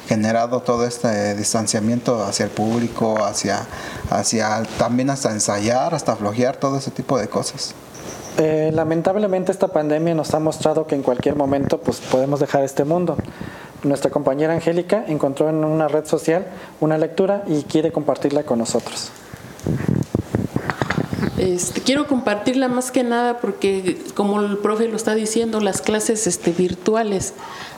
generado 0.07 0.61
todo 0.61 0.85
este 0.85 1.35
distanciamiento 1.35 2.23
hacia 2.23 2.45
el 2.45 2.49
público, 2.49 3.23
hacia, 3.23 3.67
hacia 4.09 4.63
también 4.77 5.09
hasta 5.09 5.31
ensayar, 5.31 5.93
hasta 5.93 6.15
flojear, 6.15 6.57
todo 6.57 6.77
ese 6.77 6.91
tipo 6.91 7.17
de 7.19 7.27
cosas. 7.27 7.75
Eh, 8.37 8.71
lamentablemente 8.73 9.51
esta 9.51 9.67
pandemia 9.67 10.15
nos 10.15 10.33
ha 10.33 10.39
mostrado 10.39 10.87
que 10.87 10.95
en 10.95 11.03
cualquier 11.03 11.35
momento 11.35 11.79
pues, 11.79 11.99
podemos 11.99 12.39
dejar 12.39 12.63
este 12.63 12.85
mundo. 12.85 13.17
Nuestra 13.83 14.09
compañera 14.09 14.53
Angélica 14.53 15.03
encontró 15.07 15.49
en 15.49 15.63
una 15.63 15.87
red 15.87 16.05
social 16.05 16.47
una 16.79 16.97
lectura 16.97 17.43
y 17.47 17.63
quiere 17.63 17.91
compartirla 17.91 18.43
con 18.43 18.59
nosotros. 18.59 19.11
Este, 21.53 21.81
quiero 21.81 22.07
compartirla 22.07 22.67
más 22.67 22.91
que 22.91 23.03
nada 23.03 23.39
porque, 23.39 23.97
como 24.13 24.41
el 24.41 24.57
profe 24.57 24.87
lo 24.87 24.95
está 24.95 25.15
diciendo, 25.15 25.59
las 25.59 25.81
clases 25.81 26.27
este, 26.27 26.51
virtuales, 26.51 27.33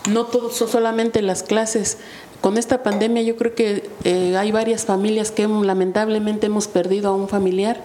no 0.09 0.25
todo, 0.25 0.51
son 0.51 0.67
solamente 0.67 1.21
las 1.21 1.43
clases. 1.43 1.97
Con 2.41 2.57
esta 2.57 2.83
pandemia 2.83 3.21
yo 3.21 3.37
creo 3.37 3.55
que 3.55 3.89
eh, 4.03 4.35
hay 4.37 4.51
varias 4.51 4.85
familias 4.85 5.31
que 5.31 5.47
lamentablemente 5.47 6.47
hemos 6.47 6.67
perdido 6.67 7.11
a 7.11 7.15
un 7.15 7.29
familiar 7.29 7.81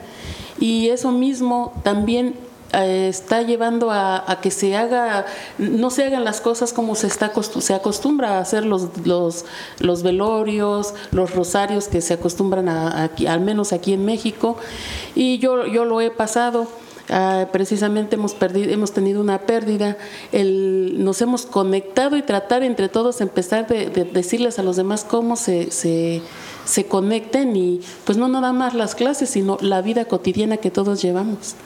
y 0.58 0.88
eso 0.88 1.12
mismo 1.12 1.74
también 1.84 2.34
está 2.72 3.42
llevando 3.42 3.90
a, 3.90 4.38
que 4.42 4.50
se 4.50 4.76
haga, 4.76 5.26
no 5.58 5.90
se 5.90 6.04
hagan 6.04 6.24
las 6.24 6.40
cosas 6.40 6.72
como 6.72 6.94
se 6.94 7.06
está 7.06 7.32
se 7.60 7.74
acostumbra 7.74 8.36
a 8.36 8.40
hacer 8.40 8.64
los, 8.64 8.88
los, 9.04 9.44
los 9.78 10.02
velorios, 10.02 10.94
los 11.12 11.34
rosarios 11.34 11.88
que 11.88 12.00
se 12.00 12.14
acostumbran 12.14 12.68
a, 12.68 13.10
al 13.28 13.40
menos 13.40 13.72
aquí 13.72 13.92
en 13.92 14.04
México. 14.04 14.56
Y 15.14 15.38
yo, 15.38 15.66
yo 15.66 15.84
lo 15.84 16.00
he 16.00 16.10
pasado. 16.10 16.66
Ah, 17.08 17.46
precisamente 17.52 18.16
hemos 18.16 18.34
perdido, 18.34 18.72
hemos 18.72 18.90
tenido 18.92 19.20
una 19.20 19.42
pérdida, 19.42 19.96
el, 20.32 21.04
nos 21.04 21.22
hemos 21.22 21.46
conectado 21.46 22.16
y 22.16 22.22
tratar 22.22 22.64
entre 22.64 22.88
todos 22.88 23.20
empezar 23.20 23.68
de, 23.68 23.90
decirles 24.12 24.58
a 24.58 24.64
los 24.64 24.74
demás 24.74 25.04
cómo 25.04 25.36
se, 25.36 25.70
se, 25.70 26.20
se, 26.66 26.86
conecten 26.86 27.56
y 27.56 27.80
pues 28.04 28.18
no 28.18 28.28
nada 28.28 28.52
más 28.52 28.74
las 28.74 28.94
clases, 28.94 29.30
sino 29.30 29.56
la 29.60 29.82
vida 29.82 30.04
cotidiana 30.04 30.58
que 30.58 30.70
todos 30.70 31.00
llevamos. 31.00 31.56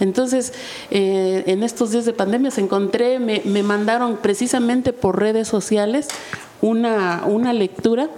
Entonces, 0.00 0.52
eh, 0.90 1.44
en 1.46 1.62
estos 1.62 1.92
días 1.92 2.04
de 2.04 2.12
pandemia 2.12 2.50
se 2.50 2.62
encontré, 2.62 3.18
me, 3.18 3.42
me 3.44 3.62
mandaron 3.62 4.16
precisamente 4.16 4.92
por 4.92 5.18
redes 5.18 5.48
sociales 5.48 6.08
una, 6.60 7.24
una 7.26 7.52
lectura 7.52 8.10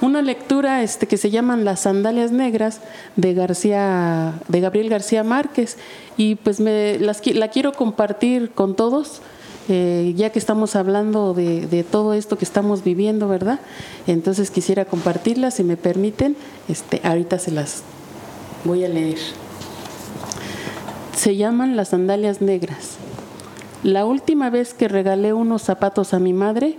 una 0.00 0.22
lectura 0.22 0.82
este, 0.82 1.06
que 1.08 1.16
se 1.16 1.30
llaman 1.30 1.64
Las 1.64 1.80
sandalias 1.80 2.30
negras 2.30 2.80
de 3.16 3.34
García, 3.34 4.34
de 4.46 4.60
Gabriel 4.60 4.88
García 4.88 5.24
Márquez, 5.24 5.76
y 6.16 6.36
pues 6.36 6.60
me, 6.60 6.98
las, 6.98 7.24
la 7.26 7.48
quiero 7.48 7.72
compartir 7.72 8.50
con 8.50 8.76
todos. 8.76 9.20
Ya 9.68 10.30
que 10.30 10.38
estamos 10.38 10.76
hablando 10.76 11.34
de, 11.34 11.66
de, 11.66 11.84
todo 11.84 12.14
esto 12.14 12.38
que 12.38 12.46
estamos 12.46 12.82
viviendo, 12.82 13.28
¿verdad? 13.28 13.60
Entonces 14.06 14.50
quisiera 14.50 14.86
compartirlas, 14.86 15.54
si 15.54 15.64
me 15.64 15.76
permiten, 15.76 16.36
este, 16.70 17.02
ahorita 17.04 17.38
se 17.38 17.50
las 17.50 17.82
voy 18.64 18.84
a 18.84 18.88
leer. 18.88 19.18
Se 21.14 21.36
llaman 21.36 21.76
las 21.76 21.88
sandalias 21.88 22.40
negras. 22.40 22.96
La 23.82 24.06
última 24.06 24.50
vez 24.50 24.72
que 24.72 24.88
regalé 24.88 25.32
unos 25.32 25.62
zapatos 25.62 26.14
a 26.14 26.18
mi 26.18 26.32
madre 26.32 26.76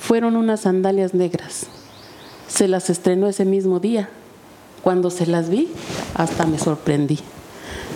fueron 0.00 0.34
unas 0.34 0.60
sandalias 0.60 1.14
negras. 1.14 1.66
Se 2.48 2.68
las 2.68 2.90
estrenó 2.90 3.28
ese 3.28 3.44
mismo 3.44 3.80
día. 3.80 4.08
Cuando 4.82 5.10
se 5.10 5.26
las 5.26 5.48
vi, 5.48 5.68
hasta 6.14 6.46
me 6.46 6.58
sorprendí. 6.58 7.18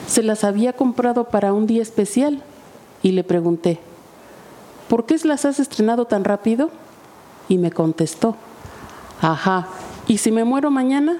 Se 0.06 0.22
las 0.22 0.44
había 0.44 0.72
comprado 0.72 1.24
para 1.24 1.52
un 1.52 1.66
día 1.66 1.82
especial 1.82 2.42
y 3.02 3.12
le 3.12 3.24
pregunté, 3.24 3.78
¿por 4.90 5.06
qué 5.06 5.16
las 5.22 5.44
has 5.44 5.60
estrenado 5.60 6.04
tan 6.04 6.24
rápido? 6.24 6.68
Y 7.48 7.58
me 7.58 7.70
contestó, 7.70 8.34
ajá, 9.20 9.68
¿y 10.08 10.18
si 10.18 10.32
me 10.32 10.42
muero 10.42 10.72
mañana? 10.72 11.18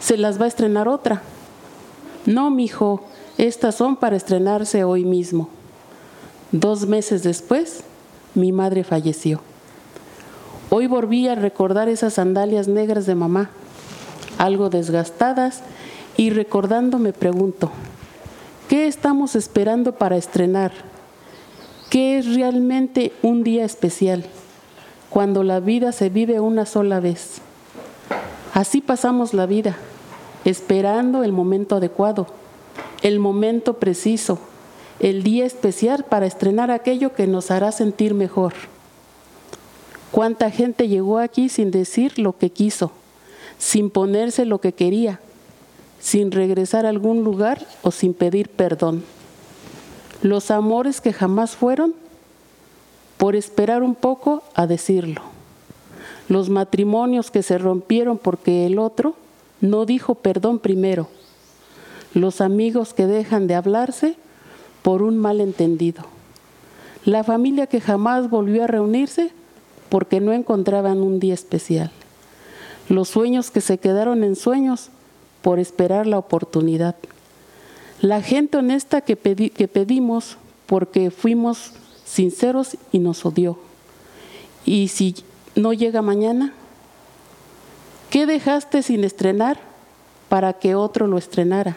Se 0.00 0.18
las 0.18 0.38
va 0.38 0.44
a 0.44 0.48
estrenar 0.48 0.86
otra. 0.86 1.22
No, 2.26 2.50
mijo, 2.50 3.02
estas 3.38 3.76
son 3.76 3.96
para 3.96 4.16
estrenarse 4.16 4.84
hoy 4.84 5.06
mismo. 5.06 5.48
Dos 6.52 6.86
meses 6.86 7.22
después, 7.22 7.84
mi 8.34 8.52
madre 8.52 8.84
falleció. 8.84 9.40
Hoy 10.68 10.86
volví 10.86 11.26
a 11.26 11.34
recordar 11.34 11.88
esas 11.88 12.14
sandalias 12.14 12.68
negras 12.68 13.06
de 13.06 13.14
mamá, 13.14 13.48
algo 14.36 14.68
desgastadas, 14.68 15.62
y 16.18 16.30
recordando 16.30 16.98
me 16.98 17.14
pregunto, 17.14 17.70
¿qué 18.68 18.86
estamos 18.86 19.36
esperando 19.36 19.92
para 19.92 20.18
estrenar? 20.18 20.93
¿Qué 21.94 22.18
es 22.18 22.34
realmente 22.34 23.12
un 23.22 23.44
día 23.44 23.64
especial? 23.64 24.24
Cuando 25.10 25.44
la 25.44 25.60
vida 25.60 25.92
se 25.92 26.08
vive 26.08 26.40
una 26.40 26.66
sola 26.66 26.98
vez. 26.98 27.36
Así 28.52 28.80
pasamos 28.80 29.32
la 29.32 29.46
vida, 29.46 29.76
esperando 30.44 31.22
el 31.22 31.30
momento 31.30 31.76
adecuado, 31.76 32.26
el 33.02 33.20
momento 33.20 33.74
preciso, 33.74 34.40
el 34.98 35.22
día 35.22 35.46
especial 35.46 36.04
para 36.04 36.26
estrenar 36.26 36.72
aquello 36.72 37.12
que 37.12 37.28
nos 37.28 37.52
hará 37.52 37.70
sentir 37.70 38.12
mejor. 38.12 38.54
¿Cuánta 40.10 40.50
gente 40.50 40.88
llegó 40.88 41.20
aquí 41.20 41.48
sin 41.48 41.70
decir 41.70 42.18
lo 42.18 42.36
que 42.36 42.50
quiso, 42.50 42.90
sin 43.56 43.88
ponerse 43.88 44.46
lo 44.46 44.60
que 44.60 44.72
quería, 44.72 45.20
sin 46.00 46.32
regresar 46.32 46.86
a 46.86 46.88
algún 46.88 47.22
lugar 47.22 47.64
o 47.82 47.92
sin 47.92 48.14
pedir 48.14 48.48
perdón? 48.48 49.04
Los 50.24 50.50
amores 50.50 51.02
que 51.02 51.12
jamás 51.12 51.54
fueron 51.54 51.94
por 53.18 53.36
esperar 53.36 53.82
un 53.82 53.94
poco 53.94 54.42
a 54.54 54.66
decirlo. 54.66 55.20
Los 56.30 56.48
matrimonios 56.48 57.30
que 57.30 57.42
se 57.42 57.58
rompieron 57.58 58.16
porque 58.16 58.64
el 58.64 58.78
otro 58.78 59.16
no 59.60 59.84
dijo 59.84 60.14
perdón 60.14 60.60
primero. 60.60 61.08
Los 62.14 62.40
amigos 62.40 62.94
que 62.94 63.06
dejan 63.06 63.46
de 63.46 63.54
hablarse 63.54 64.16
por 64.80 65.02
un 65.02 65.18
malentendido. 65.18 66.04
La 67.04 67.22
familia 67.22 67.66
que 67.66 67.82
jamás 67.82 68.30
volvió 68.30 68.64
a 68.64 68.66
reunirse 68.66 69.30
porque 69.90 70.22
no 70.22 70.32
encontraban 70.32 71.02
un 71.02 71.20
día 71.20 71.34
especial. 71.34 71.90
Los 72.88 73.10
sueños 73.10 73.50
que 73.50 73.60
se 73.60 73.76
quedaron 73.76 74.24
en 74.24 74.36
sueños 74.36 74.88
por 75.42 75.58
esperar 75.58 76.06
la 76.06 76.16
oportunidad. 76.16 76.96
La 78.00 78.22
gente 78.22 78.58
honesta 78.58 79.00
que, 79.00 79.16
que 79.16 79.68
pedimos 79.68 80.36
porque 80.66 81.10
fuimos 81.10 81.72
sinceros 82.04 82.76
y 82.92 82.98
nos 82.98 83.24
odió. 83.24 83.58
Y 84.64 84.88
si 84.88 85.14
no 85.54 85.72
llega 85.72 86.02
mañana, 86.02 86.52
¿qué 88.10 88.26
dejaste 88.26 88.82
sin 88.82 89.04
estrenar 89.04 89.58
para 90.28 90.54
que 90.54 90.74
otro 90.74 91.06
lo 91.06 91.18
estrenara? 91.18 91.76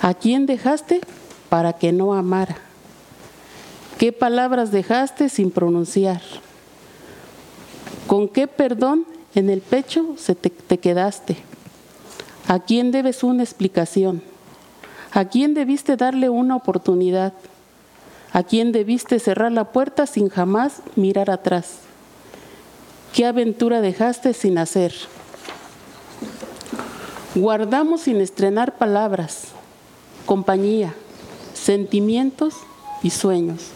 ¿A 0.00 0.14
quién 0.14 0.46
dejaste 0.46 1.00
para 1.48 1.74
que 1.74 1.92
no 1.92 2.14
amara? 2.14 2.56
¿Qué 3.98 4.12
palabras 4.12 4.72
dejaste 4.72 5.28
sin 5.28 5.50
pronunciar? 5.50 6.20
¿Con 8.06 8.28
qué 8.28 8.48
perdón 8.48 9.06
en 9.34 9.48
el 9.48 9.60
pecho 9.60 10.16
se 10.18 10.34
te, 10.34 10.50
quedaste? 10.78 11.36
¿A 12.48 12.58
quién 12.58 12.90
debes 12.90 13.22
una 13.22 13.44
explicación? 13.44 14.22
¿A 15.12 15.26
quién 15.26 15.54
debiste 15.54 15.96
darle 15.96 16.28
una 16.30 16.56
oportunidad? 16.56 17.32
¿A 18.32 18.42
quién 18.42 18.72
debiste 18.72 19.18
cerrar 19.18 19.52
la 19.52 19.64
puerta 19.72 20.06
sin 20.06 20.30
jamás 20.30 20.82
mirar 20.96 21.30
atrás? 21.30 21.80
¿Qué 23.12 23.26
aventura 23.26 23.82
dejaste 23.82 24.32
sin 24.32 24.56
hacer? 24.56 24.94
Guardamos 27.34 28.02
sin 28.02 28.20
estrenar 28.20 28.78
palabras, 28.78 29.48
compañía, 30.24 30.94
sentimientos 31.52 32.54
y 33.02 33.10
sueños, 33.10 33.68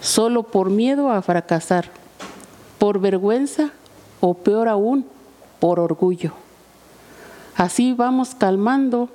solo 0.00 0.44
por 0.44 0.70
miedo 0.70 1.10
a 1.10 1.20
fracasar 1.22 1.90
por 2.80 2.98
vergüenza 2.98 3.72
o 4.20 4.32
peor 4.32 4.66
aún, 4.66 5.04
por 5.60 5.78
orgullo. 5.78 6.32
Así 7.54 7.92
vamos 7.92 8.34
calmando 8.34 9.10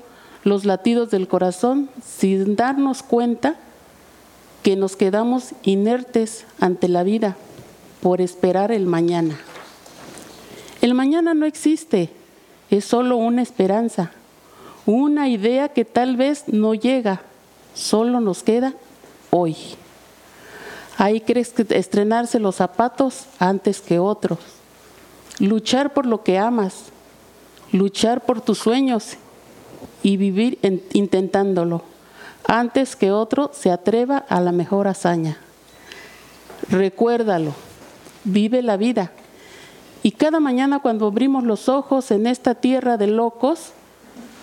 los 0.45 0.63
latidos 0.63 1.10
del 1.10 1.27
corazón 1.27 1.89
sin 2.05 2.55
darnos 2.55 3.01
cuenta 3.03 3.55
que 4.63 4.75
nos 4.75 4.95
quedamos 4.95 5.49
inertes 5.63 6.45
ante 6.60 6.88
la 6.88 7.03
vida 7.03 7.36
por 8.01 8.21
esperar 8.21 8.71
el 8.71 8.86
mañana. 8.86 9.38
El 10.81 10.93
mañana 10.93 11.34
no 11.34 11.47
existe, 11.47 12.12
es 12.69 12.86
solo 12.86 13.17
una 13.17 13.41
esperanza, 13.41 14.12
una 14.86 15.29
idea 15.29 15.69
que 15.69 15.84
tal 15.84 16.15
vez 16.15 16.43
no 16.47 16.75
llega, 16.75 17.21
solo 17.73 18.19
nos 18.19 18.43
queda 18.43 18.75
hoy. 19.31 19.58
Ahí 20.97 21.21
crees 21.21 21.53
que 21.53 21.65
estrenarse 21.75 22.39
los 22.39 22.58
zapatos 22.58 23.25
antes 23.39 23.81
que 23.81 23.97
otros, 23.97 24.38
luchar 25.39 25.91
por 25.91 26.05
lo 26.05 26.23
que 26.23 26.38
amas, 26.38 26.86
luchar 27.71 28.23
por 28.23 28.41
tus 28.41 28.60
sueños 28.60 29.17
y 30.04 30.17
vivir 30.17 30.60
intentándolo 30.93 31.84
antes 32.48 32.95
que 32.95 33.12
otro 33.12 33.52
se 33.54 33.71
atreva 33.71 34.17
a 34.17 34.39
la 34.39 34.52
mejor 34.52 34.88
hazaña. 34.88 35.38
Recuérdalo, 36.69 37.54
vive 38.24 38.62
la 38.62 38.78
vida. 38.78 39.12
Y 40.04 40.12
cada 40.12 40.39
mañana 40.39 40.80
cuando 40.80 41.08
abrimos 41.08 41.43
los 41.43 41.67
ojos 41.69 42.12
en 42.12 42.28
esta 42.28 42.56
tierra 42.56 42.98
de 42.98 43.08
locos, 43.08 43.71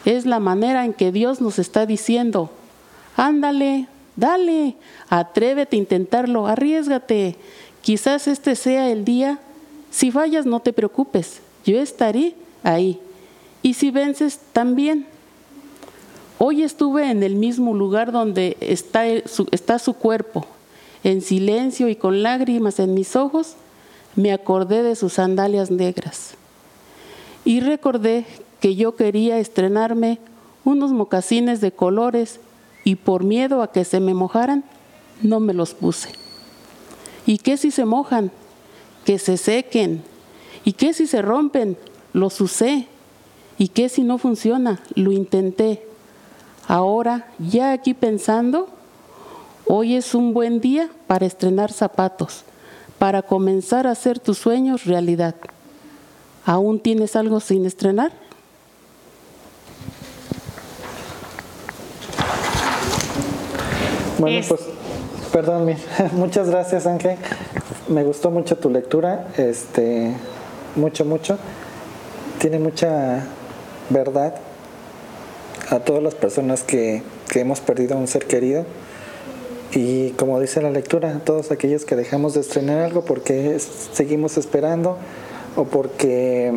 es 0.05 0.27
la 0.27 0.41
manera 0.41 0.85
en 0.85 0.93
que 0.93 1.13
Dios 1.13 1.41
nos 1.41 1.61
está 1.61 1.87
diciendo, 1.87 2.51
ándale, 3.17 3.87
dale, 4.17 4.75
atrévete 5.09 5.77
a 5.77 5.79
intentarlo, 5.79 6.49
arriesgate. 6.49 7.37
Quizás 7.83 8.27
este 8.27 8.57
sea 8.57 8.91
el 8.91 9.05
día. 9.05 9.39
Si 9.93 10.11
fallas, 10.11 10.45
no 10.45 10.59
te 10.59 10.73
preocupes, 10.73 11.41
yo 11.65 11.79
estaré 11.79 12.35
ahí. 12.65 13.01
Y 13.63 13.75
si 13.75 13.93
vences, 13.93 14.41
también. 14.53 15.07
Hoy 16.45 16.65
estuve 16.65 17.09
en 17.09 17.23
el 17.23 17.37
mismo 17.37 17.73
lugar 17.73 18.11
donde 18.11 18.57
está 18.59 19.79
su, 19.79 19.95
cuerpo. 19.95 20.45
En 21.05 21.21
silencio 21.21 21.89
y 21.89 21.95
con 21.95 22.25
lágrimas 22.25 22.81
en 22.81 22.95
mis 22.95 23.15
ojos, 23.15 23.55
me 24.17 24.33
acordé 24.33 24.83
de 24.83 24.97
sus 24.97 25.13
sandalias 25.13 25.71
negras. 25.71 26.35
Y 27.45 27.61
recordé 27.61 28.27
que 28.59 28.75
yo 28.75 28.97
quería 28.97 29.39
estrenarme 29.39 30.19
unos 30.65 30.91
mocasines 30.91 31.61
de 31.61 31.71
colores 31.71 32.41
y 32.83 32.97
por 32.97 33.23
miedo 33.23 33.63
a 33.63 33.71
que 33.71 33.85
se 33.85 34.01
me 34.01 34.13
mojaran, 34.13 34.65
no 35.23 35.39
me 35.39 35.55
los 35.55 35.75
puse. 35.75 36.09
¿Y 37.25 37.39
qué 37.39 37.57
si 37.57 37.71
se 37.71 37.85
mojan? 37.85 38.33
Que 39.05 39.21
se 39.21 39.37
sequen. 39.37 40.03
¿Y 40.65 40.73
qué 40.73 40.93
si 40.93 41.07
se 41.07 41.23
rompen? 41.23 41.77
Los 42.13 42.41
usé. 42.41 42.89
¿Y 43.59 43.69
qué 43.69 43.89
si 43.89 44.03
no 44.03 44.19
funciona? 44.19 44.83
Lo 44.97 45.13
intenté 45.13 45.92
Ahora, 46.73 47.27
ya 47.39 47.73
aquí 47.73 47.93
pensando, 47.93 48.67
hoy 49.67 49.95
es 49.95 50.15
un 50.15 50.33
buen 50.33 50.59
día 50.63 50.89
para 51.07 51.27
estrenar 51.27 51.71
zapatos, 51.71 52.45
para 52.99 53.21
comenzar 53.21 53.87
a 53.87 53.91
hacer 53.91 54.19
tus 54.19 54.39
sueños 54.39 54.87
realidad. 54.87 55.35
¿Aún 56.47 56.81
tienes 56.81 57.15
algo 57.15 57.41
sin 57.41 57.67
estrenar? 57.67 58.11
Bueno, 64.19 64.41
pues, 64.49 64.63
perdón, 65.31 65.77
muchas 66.13 66.49
gracias 66.49 66.87
Ángel. 66.87 67.19
Me 67.89 68.03
gustó 68.03 68.31
mucho 68.31 68.57
tu 68.57 68.71
lectura, 68.71 69.29
este, 69.37 70.15
mucho, 70.77 71.05
mucho. 71.05 71.37
Tiene 72.39 72.59
mucha 72.59 73.27
verdad 73.91 74.41
a 75.73 75.81
todas 75.81 76.03
las 76.03 76.15
personas 76.15 76.63
que, 76.63 77.03
hemos 77.35 77.61
perdido 77.61 77.97
a 77.97 77.99
un 77.99 78.07
ser 78.07 78.27
querido. 78.27 78.67
Y 79.73 80.11
como 80.11 80.39
dice 80.39 80.61
la 80.61 80.71
lectura, 80.71 81.09
a 81.17 81.19
todos 81.21 81.51
aquellos 81.51 81.87
que 81.87 81.97
dejamos 81.97 82.35
de 82.35 82.41
estrenar 82.41 82.81
algo 82.81 83.07
porque 83.07 83.59
seguimos 83.59 84.37
esperando 84.37 84.99
o 85.57 85.65
porque 85.65 86.53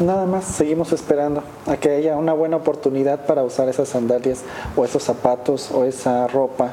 nada 0.00 0.26
más 0.26 0.44
seguimos 0.44 0.92
esperando 0.92 1.42
a 1.66 1.78
que 1.78 1.88
haya 1.88 2.16
una 2.16 2.34
buena 2.34 2.58
oportunidad 2.58 3.24
para 3.24 3.42
usar 3.42 3.70
esas 3.70 3.88
sandalias 3.88 4.42
o 4.76 4.84
esos 4.84 5.02
zapatos 5.02 5.70
o 5.70 5.84
esa 5.86 6.26
ropa. 6.26 6.72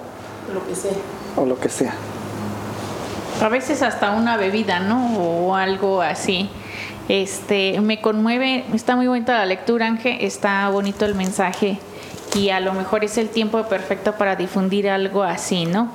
Lo 0.53 0.67
que 0.67 0.75
sea. 0.75 0.91
O 1.37 1.45
lo 1.45 1.57
que 1.57 1.69
sea. 1.69 1.93
A 3.41 3.47
veces 3.47 3.81
hasta 3.81 4.11
una 4.11 4.35
bebida, 4.35 4.81
¿no? 4.81 5.17
O 5.17 5.55
algo 5.55 6.01
así. 6.01 6.49
Este, 7.11 7.81
me 7.81 7.99
conmueve, 7.99 8.63
está 8.73 8.95
muy 8.95 9.05
bonita 9.05 9.33
la 9.33 9.45
lectura, 9.45 9.85
Ángel, 9.85 10.19
está 10.21 10.69
bonito 10.69 11.03
el 11.03 11.13
mensaje 11.13 11.77
y 12.37 12.51
a 12.51 12.61
lo 12.61 12.73
mejor 12.73 13.03
es 13.03 13.17
el 13.17 13.27
tiempo 13.27 13.61
perfecto 13.63 14.13
para 14.13 14.37
difundir 14.37 14.89
algo 14.89 15.23
así, 15.23 15.65
¿no? 15.65 15.91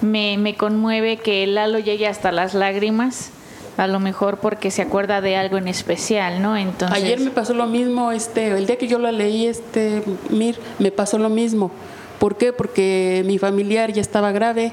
Me, 0.00 0.36
me 0.36 0.56
conmueve 0.56 1.18
que 1.18 1.46
Lalo 1.46 1.78
llegue 1.78 2.08
hasta 2.08 2.32
las 2.32 2.54
lágrimas, 2.54 3.30
a 3.76 3.86
lo 3.86 4.00
mejor 4.00 4.38
porque 4.38 4.72
se 4.72 4.82
acuerda 4.82 5.20
de 5.20 5.36
algo 5.36 5.58
en 5.58 5.68
especial, 5.68 6.42
¿no? 6.42 6.56
Entonces 6.56 7.04
Ayer 7.04 7.20
me 7.20 7.30
pasó 7.30 7.54
lo 7.54 7.68
mismo, 7.68 8.10
este, 8.10 8.48
el 8.48 8.66
día 8.66 8.78
que 8.78 8.88
yo 8.88 8.98
la 8.98 9.12
leí, 9.12 9.46
este, 9.46 10.02
Mir, 10.28 10.58
me 10.80 10.90
pasó 10.90 11.18
lo 11.18 11.28
mismo. 11.28 11.70
¿Por 12.18 12.36
qué? 12.36 12.52
Porque 12.52 13.22
mi 13.26 13.38
familiar 13.38 13.92
ya 13.92 14.02
estaba 14.02 14.32
grave 14.32 14.72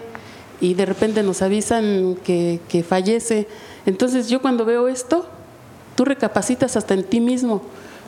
y 0.59 0.73
de 0.73 0.87
repente 0.87 1.21
nos 1.21 1.43
avisan 1.43 2.17
que, 2.23 2.59
que 2.69 2.81
fallece. 2.81 3.47
Entonces 3.85 4.29
yo 4.29 4.41
cuando 4.41 4.65
veo 4.65 4.87
esto, 4.87 5.27
Tú 5.95 6.05
recapacitas 6.05 6.75
hasta 6.75 6.93
en 6.93 7.03
ti 7.03 7.19
mismo, 7.19 7.61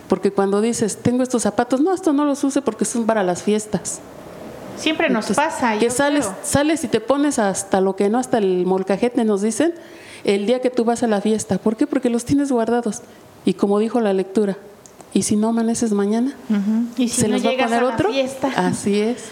porque 0.08 0.32
cuando 0.32 0.62
dices, 0.62 0.98
tengo 0.98 1.24
estos 1.24 1.44
zapatos, 1.44 1.82
no, 1.82 1.94
esto 1.94 2.14
no 2.14 2.26
los 2.26 2.44
use 2.44 2.62
porque 2.62 2.86
son 2.86 3.06
para 3.06 3.24
las 3.24 3.44
fiestas. 3.44 4.00
Siempre 4.78 5.10
nos 5.10 5.28
pasa. 5.32 5.78
Que 5.80 5.90
sales, 5.90 6.30
sales 6.44 6.84
y 6.84 6.88
te 6.88 7.00
pones 7.02 7.40
hasta 7.40 7.82
lo 7.82 7.96
que 7.96 8.10
no, 8.10 8.20
hasta 8.20 8.38
el 8.38 8.66
molcajete 8.66 9.26
nos 9.26 9.42
dicen, 9.42 9.74
el 10.24 10.46
día 10.46 10.62
que 10.62 10.70
tú 10.70 10.86
vas 10.86 11.04
a 11.04 11.08
la 11.08 11.22
fiesta. 11.22 11.58
¿Por 11.58 11.76
qué? 11.76 11.88
Porque 11.88 12.10
los 12.10 12.26
tienes 12.26 12.52
guardados. 12.52 13.02
Y 13.46 13.54
como 13.54 13.80
dijo 13.80 14.02
la 14.02 14.14
lectura, 14.14 14.58
¿y 15.14 15.24
si 15.24 15.36
no 15.36 15.50
amaneces 15.50 15.94
mañana? 15.94 16.36
¿Y 16.98 17.08
si 17.08 17.22
¿Se 17.22 17.28
no 17.28 17.42
va 17.42 17.52
a 17.52 17.66
poner 17.66 17.84
otro? 17.84 18.12
Fiesta? 18.12 18.52
Así 18.56 19.00
es. 19.00 19.26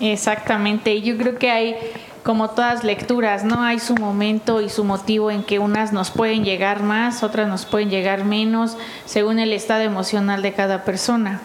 Exactamente. 0.00 0.94
Y 0.94 1.02
yo 1.02 1.16
creo 1.16 1.38
que 1.38 1.50
hay 1.50 1.76
como 2.22 2.50
todas 2.50 2.84
lecturas, 2.84 3.44
¿no? 3.44 3.62
Hay 3.62 3.78
su 3.78 3.94
momento 3.94 4.60
y 4.60 4.68
su 4.68 4.84
motivo 4.84 5.30
en 5.30 5.42
que 5.42 5.58
unas 5.58 5.92
nos 5.92 6.10
pueden 6.10 6.44
llegar 6.44 6.82
más, 6.82 7.22
otras 7.22 7.48
nos 7.48 7.64
pueden 7.66 7.90
llegar 7.90 8.24
menos, 8.24 8.76
según 9.06 9.38
el 9.38 9.52
estado 9.52 9.82
emocional 9.82 10.42
de 10.42 10.52
cada 10.52 10.84
persona. 10.84 11.40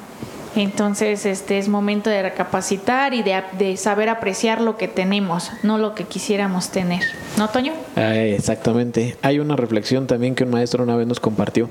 Entonces, 0.55 1.25
este 1.25 1.59
es 1.59 1.67
momento 1.67 2.09
de 2.09 2.23
recapacitar 2.23 3.13
y 3.13 3.21
de, 3.21 3.77
saber 3.77 4.09
apreciar 4.09 4.59
lo 4.59 4.75
que 4.77 4.87
tenemos, 4.87 5.51
no 5.61 5.77
lo 5.77 5.93
que 5.93 6.05
quisiéramos 6.05 6.69
tener. 6.69 7.03
¿No, 7.37 7.47
Toño? 7.49 7.73
Ah, 7.95 8.15
exactamente. 8.15 9.17
Hay 9.21 9.39
una 9.39 9.55
reflexión 9.55 10.07
también 10.07 10.33
que 10.33 10.45
un 10.45 10.51
maestro 10.51 10.83
una 10.83 10.95
vez 10.95 11.05
nos 11.05 11.19
compartió 11.19 11.69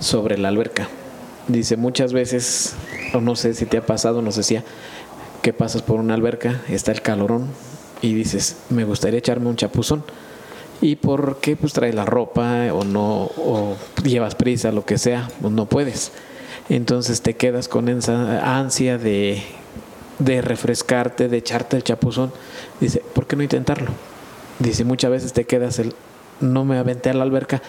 sobre 0.00 0.38
la 0.38 0.48
alberca. 0.48 0.88
Dice, 1.48 1.76
muchas 1.76 2.14
veces, 2.14 2.74
o 3.12 3.20
no 3.20 3.36
sé 3.36 3.52
si 3.52 3.66
te 3.66 3.76
ha 3.76 3.84
pasado, 3.84 4.22
nos 4.22 4.36
decía, 4.36 4.64
que 5.42 5.52
pasas 5.52 5.82
por 5.82 6.00
una 6.00 6.14
alberca, 6.14 6.62
está 6.70 6.92
el 6.92 7.02
calorón, 7.02 7.48
y 8.04 8.12
dices, 8.12 8.58
me 8.68 8.84
gustaría 8.84 9.18
echarme 9.18 9.48
un 9.48 9.56
chapuzón. 9.56 10.04
¿Y 10.82 10.96
por 10.96 11.38
qué 11.40 11.56
pues 11.56 11.72
traes 11.72 11.94
la 11.94 12.04
ropa 12.04 12.66
o 12.74 12.84
no 12.84 13.30
o 13.38 13.76
llevas 14.04 14.34
prisa, 14.34 14.72
lo 14.72 14.84
que 14.84 14.98
sea? 14.98 15.30
Pues 15.40 15.54
no 15.54 15.64
puedes. 15.64 16.12
Entonces 16.68 17.22
te 17.22 17.34
quedas 17.34 17.66
con 17.66 17.88
esa 17.88 18.58
ansia 18.58 18.98
de, 18.98 19.42
de 20.18 20.42
refrescarte, 20.42 21.28
de 21.28 21.38
echarte 21.38 21.78
el 21.78 21.82
chapuzón. 21.82 22.30
Dice, 22.78 23.02
¿por 23.14 23.26
qué 23.26 23.36
no 23.36 23.42
intentarlo? 23.42 23.90
Dice, 24.58 24.84
muchas 24.84 25.10
veces 25.10 25.32
te 25.32 25.44
quedas 25.44 25.78
el, 25.78 25.94
no 26.40 26.66
me 26.66 26.76
aventé 26.76 27.08
a 27.08 27.14
la 27.14 27.22
alberca 27.22 27.62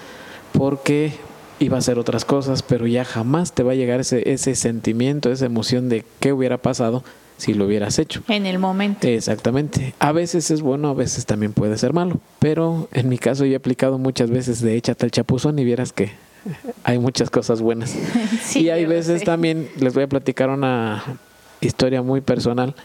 porque 0.51 1.13
iba 1.59 1.77
a 1.77 1.79
hacer 1.79 1.97
otras 1.97 2.25
cosas, 2.25 2.61
pero 2.61 2.87
ya 2.87 3.05
jamás 3.05 3.53
te 3.53 3.63
va 3.63 3.71
a 3.71 3.75
llegar 3.75 4.01
ese, 4.01 4.33
ese 4.33 4.55
sentimiento, 4.55 5.31
esa 5.31 5.45
emoción 5.45 5.87
de 5.87 6.03
qué 6.19 6.33
hubiera 6.33 6.57
pasado 6.57 7.05
si 7.37 7.53
lo 7.53 7.65
hubieras 7.65 7.99
hecho. 7.99 8.21
En 8.27 8.45
el 8.45 8.59
momento. 8.59 9.07
Exactamente. 9.07 9.93
A 9.99 10.11
veces 10.11 10.51
es 10.51 10.61
bueno, 10.61 10.89
a 10.89 10.93
veces 10.93 11.25
también 11.25 11.53
puede 11.53 11.77
ser 11.77 11.93
malo. 11.93 12.19
Pero 12.39 12.87
en 12.93 13.09
mi 13.09 13.17
caso 13.17 13.45
yo 13.45 13.53
he 13.53 13.57
aplicado 13.57 13.97
muchas 13.97 14.29
veces 14.29 14.61
de 14.61 14.75
échate 14.75 15.05
el 15.05 15.11
chapuzón 15.11 15.59
y 15.59 15.65
vieras 15.65 15.93
que 15.93 16.11
hay 16.83 16.99
muchas 16.99 17.29
cosas 17.29 17.61
buenas. 17.61 17.95
y 18.55 18.69
hay 18.69 18.85
veces 18.85 19.23
también, 19.23 19.69
les 19.79 19.93
voy 19.93 20.03
a 20.03 20.07
platicar 20.07 20.49
una 20.49 21.03
historia 21.61 22.01
muy 22.01 22.21
personal. 22.21 22.75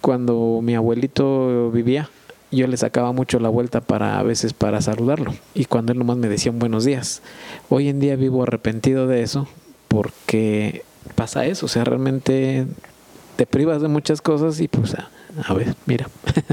Cuando 0.00 0.60
mi 0.62 0.74
abuelito 0.74 1.70
vivía, 1.70 2.08
yo 2.50 2.66
le 2.66 2.76
sacaba 2.76 3.12
mucho 3.12 3.38
la 3.38 3.48
vuelta 3.48 3.80
para 3.80 4.18
a 4.18 4.22
veces 4.22 4.52
para 4.52 4.80
saludarlo. 4.80 5.34
Y 5.54 5.66
cuando 5.66 5.92
él 5.92 5.98
nomás 5.98 6.16
me 6.16 6.28
decía 6.28 6.52
un 6.52 6.58
buenos 6.58 6.84
días. 6.84 7.22
Hoy 7.68 7.88
en 7.88 8.00
día 8.00 8.16
vivo 8.16 8.42
arrepentido 8.42 9.06
de 9.06 9.22
eso 9.22 9.46
porque 9.88 10.82
pasa 11.14 11.46
eso. 11.46 11.66
O 11.66 11.68
sea, 11.68 11.84
realmente 11.84 12.66
te 13.40 13.46
privas 13.46 13.80
de 13.80 13.88
muchas 13.88 14.20
cosas 14.20 14.60
y 14.60 14.68
pues 14.68 14.94
a, 14.94 15.54
ver, 15.54 15.74
mira. 15.86 16.06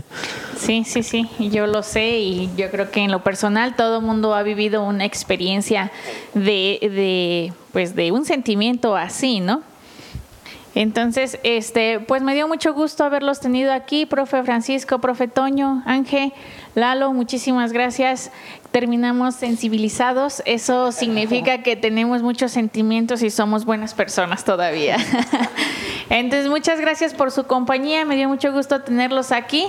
Sí, 0.58 0.86
sí, 0.86 1.04
sí, 1.04 1.30
yo 1.52 1.68
lo 1.68 1.84
sé 1.84 2.20
y 2.20 2.50
yo 2.58 2.72
creo 2.72 2.90
que 2.92 3.02
en 3.02 3.12
lo 3.12 3.24
personal 3.24 3.76
todo 3.76 4.02
mundo 4.02 4.34
ha 4.34 4.42
vivido 4.42 4.84
una 4.84 5.06
experiencia 5.06 5.92
de, 6.34 6.80
de, 6.82 7.54
pues 7.74 7.96
de 7.96 8.12
un 8.12 8.26
sentimiento 8.26 8.96
así, 8.96 9.40
¿no? 9.40 9.62
Entonces, 10.76 11.40
este, 11.44 12.00
pues 12.00 12.22
me 12.22 12.36
dio 12.36 12.48
mucho 12.48 12.74
gusto 12.74 13.04
haberlos 13.04 13.40
tenido 13.40 13.74
aquí, 13.74 14.06
profe 14.06 14.44
Francisco, 14.44 15.00
profe 15.00 15.28
Toño, 15.28 15.84
Ángel, 15.86 16.34
Lalo, 16.76 17.12
muchísimas 17.14 17.74
gracias. 17.74 18.32
Terminamos 18.72 19.36
sensibilizados, 19.36 20.42
eso 20.46 20.92
significa 20.92 21.64
que 21.64 21.76
tenemos 21.76 22.22
muchos 22.22 22.52
sentimientos 22.52 23.22
y 23.22 23.30
somos 23.30 23.66
buenas 23.66 23.94
personas 23.94 24.44
todavía. 24.44 24.98
Entonces, 26.10 26.50
muchas 26.50 26.80
gracias 26.80 27.14
por 27.14 27.32
su 27.32 27.46
compañía, 27.46 28.06
me 28.06 28.16
dio 28.16 28.30
mucho 28.30 28.52
gusto 28.54 28.82
tenerlos 28.82 29.32
aquí. 29.32 29.68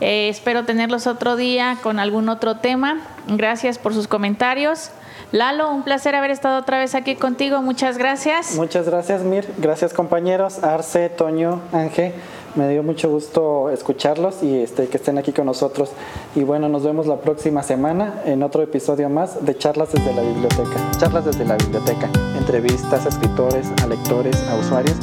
Eh, 0.00 0.28
espero 0.28 0.64
tenerlos 0.64 1.06
otro 1.06 1.36
día 1.36 1.78
con 1.82 1.98
algún 1.98 2.28
otro 2.28 2.58
tema. 2.58 3.00
Gracias 3.26 3.78
por 3.78 3.92
sus 3.92 4.06
comentarios. 4.06 4.90
Lalo, 5.32 5.70
un 5.70 5.84
placer 5.84 6.14
haber 6.16 6.32
estado 6.32 6.58
otra 6.58 6.78
vez 6.78 6.94
aquí 6.94 7.14
contigo. 7.14 7.62
Muchas 7.62 7.98
gracias. 7.98 8.56
Muchas 8.56 8.86
gracias, 8.86 9.22
Mir. 9.22 9.48
Gracias, 9.58 9.92
compañeros. 9.92 10.62
Arce, 10.64 11.08
Toño, 11.08 11.60
Ángel. 11.72 12.12
Me 12.56 12.68
dio 12.68 12.82
mucho 12.82 13.08
gusto 13.08 13.70
escucharlos 13.70 14.42
y 14.42 14.62
este, 14.62 14.88
que 14.88 14.96
estén 14.96 15.18
aquí 15.18 15.32
con 15.32 15.46
nosotros. 15.46 15.90
Y 16.34 16.42
bueno, 16.42 16.68
nos 16.68 16.82
vemos 16.82 17.06
la 17.06 17.20
próxima 17.20 17.62
semana 17.62 18.22
en 18.24 18.42
otro 18.42 18.62
episodio 18.62 19.08
más 19.08 19.44
de 19.44 19.56
Charlas 19.56 19.92
desde 19.92 20.12
la 20.12 20.22
Biblioteca. 20.22 20.90
Charlas 20.98 21.24
desde 21.24 21.44
la 21.44 21.56
Biblioteca. 21.56 22.10
Entrevistas 22.38 23.06
a 23.06 23.08
escritores, 23.08 23.68
a 23.82 23.86
lectores, 23.86 24.36
a 24.48 24.56
usuarios 24.56 24.96